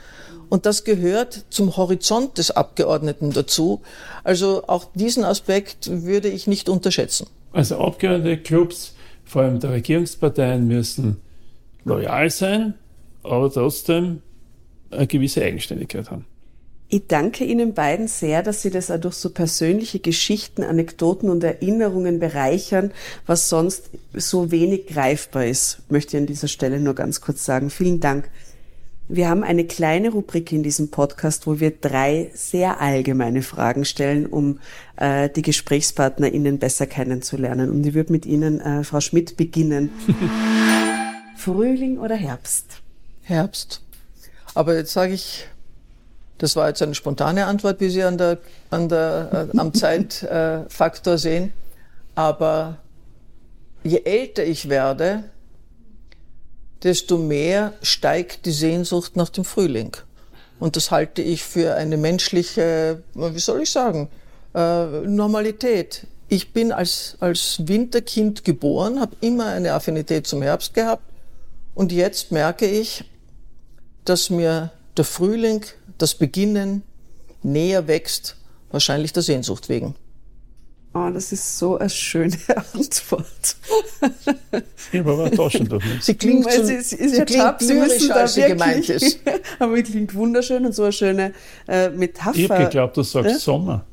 [0.49, 3.81] Und das gehört zum Horizont des Abgeordneten dazu.
[4.23, 7.27] Also auch diesen Aspekt würde ich nicht unterschätzen.
[7.53, 8.93] Also Abgeordnete-Clubs,
[9.33, 11.17] vor allem der Regierungsparteien, müssen
[11.85, 12.75] loyal sein,
[13.23, 14.21] aber trotzdem
[14.91, 16.27] eine gewisse Eigenständigkeit haben.
[16.91, 21.43] Ich danke Ihnen beiden sehr, dass Sie das auch durch so persönliche Geschichten, Anekdoten und
[21.43, 22.93] Erinnerungen bereichern,
[23.25, 27.71] was sonst so wenig greifbar ist, möchte ich an dieser Stelle nur ganz kurz sagen.
[27.71, 28.29] Vielen Dank.
[29.09, 34.27] Wir haben eine kleine Rubrik in diesem Podcast, wo wir drei sehr allgemeine Fragen stellen,
[34.27, 34.61] um
[34.97, 37.71] äh, die GesprächspartnerInnen besser kennenzulernen.
[37.71, 39.91] Und ich würde mit Ihnen, äh, Frau Schmidt, beginnen.
[41.37, 42.81] Frühling oder Herbst?
[43.23, 43.83] Herbst.
[44.55, 45.47] Aber jetzt sage ich,
[46.39, 48.39] das war jetzt eine spontane Antwort, wie Sie an der,
[48.71, 51.53] an der, äh, am Zeitfaktor äh, sehen.
[52.15, 52.79] Aber
[53.83, 55.25] je älter ich werde,
[56.83, 59.97] desto mehr steigt die Sehnsucht nach dem Frühling.
[60.59, 64.09] Und das halte ich für eine menschliche, wie soll ich sagen,
[64.55, 66.07] äh, Normalität.
[66.29, 71.03] Ich bin als, als Winterkind geboren, habe immer eine Affinität zum Herbst gehabt
[71.75, 73.05] und jetzt merke ich,
[74.05, 75.65] dass mir der Frühling,
[75.99, 76.83] das Beginnen
[77.43, 78.37] näher wächst,
[78.71, 79.95] wahrscheinlich der Sehnsucht wegen.
[80.95, 82.37] Oh, das ist so eine schöne
[82.75, 83.57] Antwort.
[84.93, 86.03] Ja, aber war doch nicht.
[86.03, 89.21] Sie klingt, so, sie, sie, sie klingt lyrisch, als sie gemeint ist.
[89.59, 91.33] aber sie klingt wunderschön und so eine schöne
[91.67, 92.39] äh, Metapher.
[92.39, 93.39] Ich habe geglaubt, du sagst ja?
[93.39, 93.87] Sommer.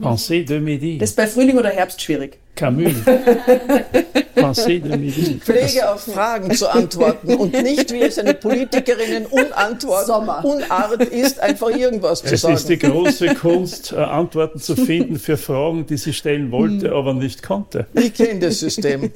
[0.00, 0.98] Pensée de midi.
[0.98, 2.38] Das ist bei Frühling oder Herbst schwierig.
[2.54, 2.92] Camus.
[4.34, 5.40] Pensée de midi.
[5.40, 10.44] Pflege auf Fragen zu antworten und nicht, wie es eine Politikerin Unantwort, Sommer.
[10.44, 12.54] Unart ist, einfach irgendwas es zu sagen.
[12.54, 16.92] Es ist die große Kunst, äh, Antworten zu finden für Fragen, die sie stellen wollte,
[16.92, 17.86] aber nicht konnte.
[17.94, 19.10] Ich kenne das System.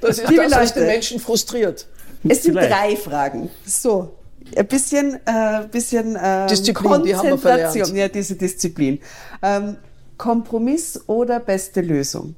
[0.00, 1.86] Das ist Liebe das, was die Menschen frustriert.
[2.26, 3.50] Es sind drei Fragen.
[3.66, 4.14] So,
[4.56, 7.92] ein bisschen, äh, bisschen ähm, Disziplin, die haben wir verlernt.
[7.94, 9.00] ja, diese Disziplin.
[9.42, 9.76] Ähm,
[10.16, 12.34] Kompromiss oder beste Lösung?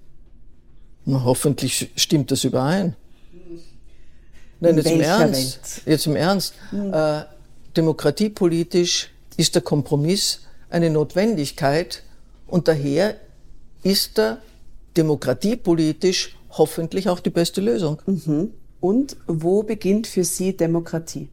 [1.05, 2.97] Na, hoffentlich stimmt das überein.
[4.61, 5.33] Nein, jetzt im Ernst.
[5.35, 5.83] Welt?
[5.87, 6.55] Jetzt im Ernst.
[6.71, 6.93] Hm.
[6.93, 7.25] Äh,
[7.77, 12.03] demokratiepolitisch ist der Kompromiss eine Notwendigkeit
[12.47, 13.17] und daher
[13.83, 14.39] ist er
[14.97, 18.01] demokratiepolitisch hoffentlich auch die beste Lösung.
[18.81, 21.29] Und wo beginnt für Sie Demokratie?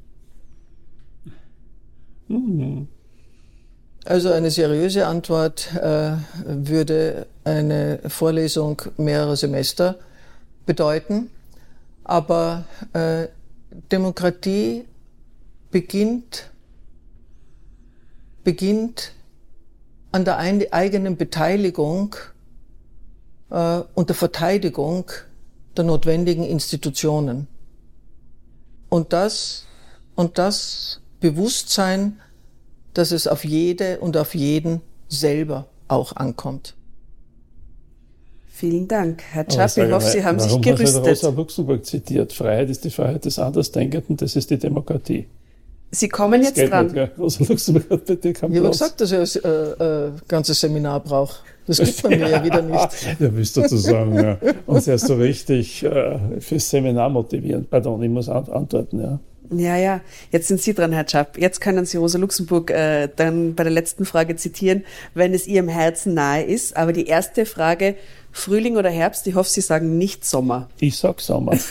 [4.05, 9.95] Also eine seriöse Antwort äh, würde eine Vorlesung mehrerer Semester
[10.65, 11.29] bedeuten.
[12.03, 13.27] Aber äh,
[13.91, 14.85] Demokratie
[15.71, 16.49] beginnt,
[18.43, 19.13] beginnt
[20.11, 22.15] an der eigenen Beteiligung
[23.49, 25.11] äh, und der Verteidigung
[25.77, 27.47] der notwendigen Institutionen.
[28.89, 29.65] Und das,
[30.15, 32.19] und das Bewusstsein,
[32.93, 36.75] dass es auf jede und auf jeden selber auch ankommt.
[38.47, 39.71] Vielen Dank, Herr Schapp.
[39.77, 41.05] Ich hoffe, mal, Sie haben sich warum gerüstet.
[41.05, 42.31] Rosa Luxemburg zitiert.
[42.33, 45.27] Freiheit ist die Freiheit des Andersdenkenden, das ist die Demokratie.
[45.91, 46.87] Sie kommen Das jetzt geht dran.
[46.87, 47.17] nicht?
[47.17, 50.59] Rosa Luxemburg hat bei dir keinen Ich habe gesagt, dass ich ein äh, äh, ganzes
[50.59, 51.39] Seminar brauche.
[51.65, 53.19] Das gibt man mir ja wieder nicht.
[53.19, 54.37] Ja, bist du zu sagen, ja.
[54.65, 57.65] Und hast so richtig äh, fürs Seminar motivieren.
[57.69, 59.19] Pardon, ich muss an antworten, ja.
[59.49, 60.01] Ja, ja.
[60.31, 61.37] Jetzt sind Sie dran, Herr Schapp.
[61.37, 64.83] Jetzt können Sie Rosa Luxemburg äh, dann bei der letzten Frage zitieren,
[65.13, 66.75] wenn es Ihrem Herzen nahe ist.
[66.77, 67.95] Aber die erste Frage,
[68.31, 69.27] Frühling oder Herbst?
[69.27, 70.69] Ich hoffe, Sie sagen nicht Sommer.
[70.79, 71.57] Ich sag Sommer.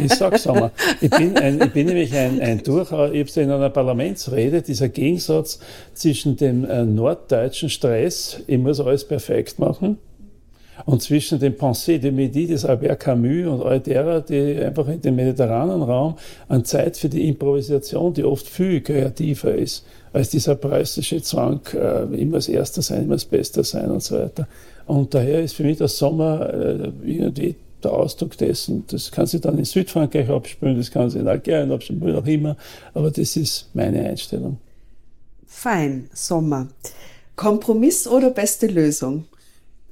[0.00, 0.70] Ich sag Sommer.
[1.00, 4.90] Ich bin, ein, ich bin nämlich ein, ein Durchhauer, ich habe in einer Parlamentsrede, dieser
[4.90, 5.60] Gegensatz
[5.94, 9.98] zwischen dem äh, norddeutschen Stress, ich muss alles perfekt machen,
[10.86, 15.16] und zwischen dem Pensée de Midi des Albert Camus und derer, die einfach in dem
[15.16, 16.16] mediterranen Raum
[16.48, 22.04] an Zeit für die Improvisation, die oft viel kreativer ist, als dieser preußische Zwang, äh,
[22.20, 24.46] immer das Erste sein, immer das Beste sein und so weiter.
[24.86, 28.84] Und daher ist für mich der Sommer äh, irgendwie der Ausdruck dessen.
[28.88, 32.26] Das kann sich dann in Südfrankreich abspielen, das kann sich in Algerien abspielen, wo auch
[32.26, 32.56] immer,
[32.94, 34.58] aber das ist meine Einstellung.
[35.46, 36.68] Fein, Sommer.
[37.36, 39.24] Kompromiss oder beste Lösung?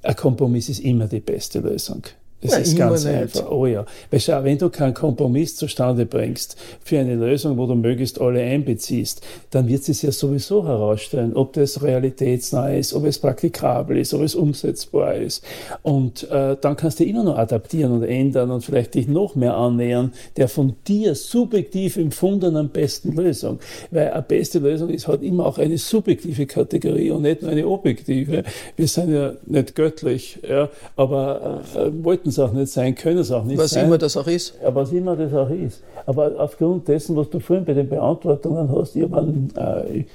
[0.07, 2.03] Ein Kompromiss ist immer die beste Lösung.
[2.47, 3.15] Das Ja, ist ganz nicht.
[3.15, 3.51] einfach.
[3.51, 3.85] Oh ja.
[4.11, 8.41] Weil schau, wenn du keinen Kompromiss zustande bringst für eine Lösung, wo du möglichst alle
[8.41, 14.15] einbeziehst, dann wird es ja sowieso herausstellen, ob das realitätsnah ist, ob es praktikabel ist,
[14.15, 15.45] ob es umsetzbar ist.
[15.83, 19.57] Und äh, dann kannst du immer noch adaptieren und ändern und vielleicht dich noch mehr
[19.57, 23.59] annähern der von dir subjektiv empfundenen besten Lösung.
[23.91, 27.67] Weil eine beste Lösung ist halt immer auch eine subjektive Kategorie und nicht nur eine
[27.67, 28.45] objektive.
[28.77, 33.31] Wir sind ja nicht göttlich, ja, aber äh, wollten es auch nicht sein, können es
[33.31, 33.87] auch nicht Was sein.
[33.87, 34.55] immer das auch ist.
[34.63, 35.83] Ja, was immer das auch ist.
[36.07, 40.07] Aber aufgrund dessen, was du vorhin bei den Beantwortungen hast, ich, einen, äh, ich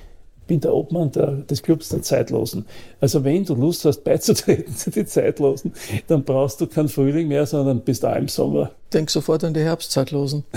[0.51, 2.65] bin der Obmann der, des Clubs der Zeitlosen.
[2.99, 5.71] Also wenn du Lust hast beizutreten zu den Zeitlosen,
[6.07, 8.71] dann brauchst du keinen Frühling mehr, sondern bist da im Sommer.
[8.93, 10.43] Denk sofort an die Herbstzeitlosen.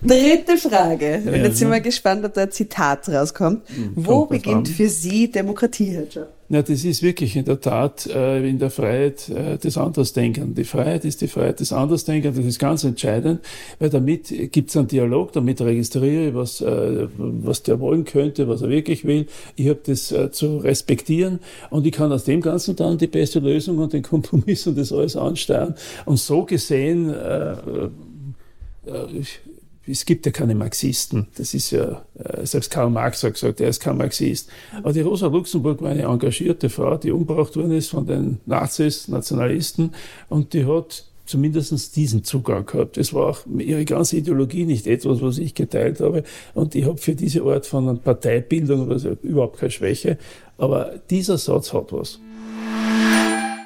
[0.00, 1.22] Dritte Frage.
[1.26, 3.62] Und jetzt sind wir gespannt, ob da ein Zitat rauskommt.
[3.96, 4.74] Wo kommt was beginnt an.
[4.74, 6.37] für Sie Demokratie, Herr Schapp?
[6.50, 10.54] Ja, das ist wirklich in der Tat äh, in der Freiheit äh, des Andersdenkenden.
[10.54, 13.40] Die Freiheit ist die Freiheit des Andersdenkenden, das ist ganz entscheidend,
[13.78, 18.48] weil damit gibt es einen Dialog, damit registriere ich, was, äh, was der wollen könnte,
[18.48, 19.26] was er wirklich will.
[19.56, 23.40] Ich habe das äh, zu respektieren und ich kann aus dem Ganzen dann die beste
[23.40, 25.74] Lösung und den Kompromiss und das alles ansteuern.
[26.06, 29.40] Und so gesehen, äh, äh, ich,
[29.88, 31.28] es gibt ja keine Marxisten.
[31.36, 34.50] Das ist ja, äh, selbst Karl Marx hat gesagt, er ist kein Marxist.
[34.76, 39.08] Aber die Rosa Luxemburg war eine engagierte Frau, die umgebracht worden ist von den Nazis,
[39.08, 39.92] Nationalisten,
[40.28, 42.96] und die hat zumindest diesen Zugang gehabt.
[42.96, 46.24] Es war auch ihre ganze Ideologie nicht etwas, was ich geteilt habe.
[46.54, 50.16] Und ich habe für diese Art von Parteibildung oder überhaupt keine Schwäche.
[50.56, 52.18] Aber dieser Satz hat was.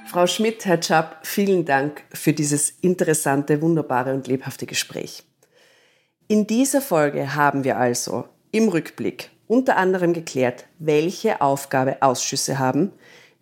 [0.08, 5.22] Frau Schmidt, Herr Schapp, vielen Dank für dieses interessante, wunderbare und lebhafte Gespräch.
[6.32, 12.90] In dieser Folge haben wir also im Rückblick unter anderem geklärt, welche Aufgabe Ausschüsse haben,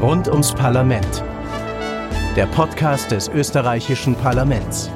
[0.00, 1.22] Rund ums Parlament.
[2.34, 4.90] Der Podcast des österreichischen Parlaments.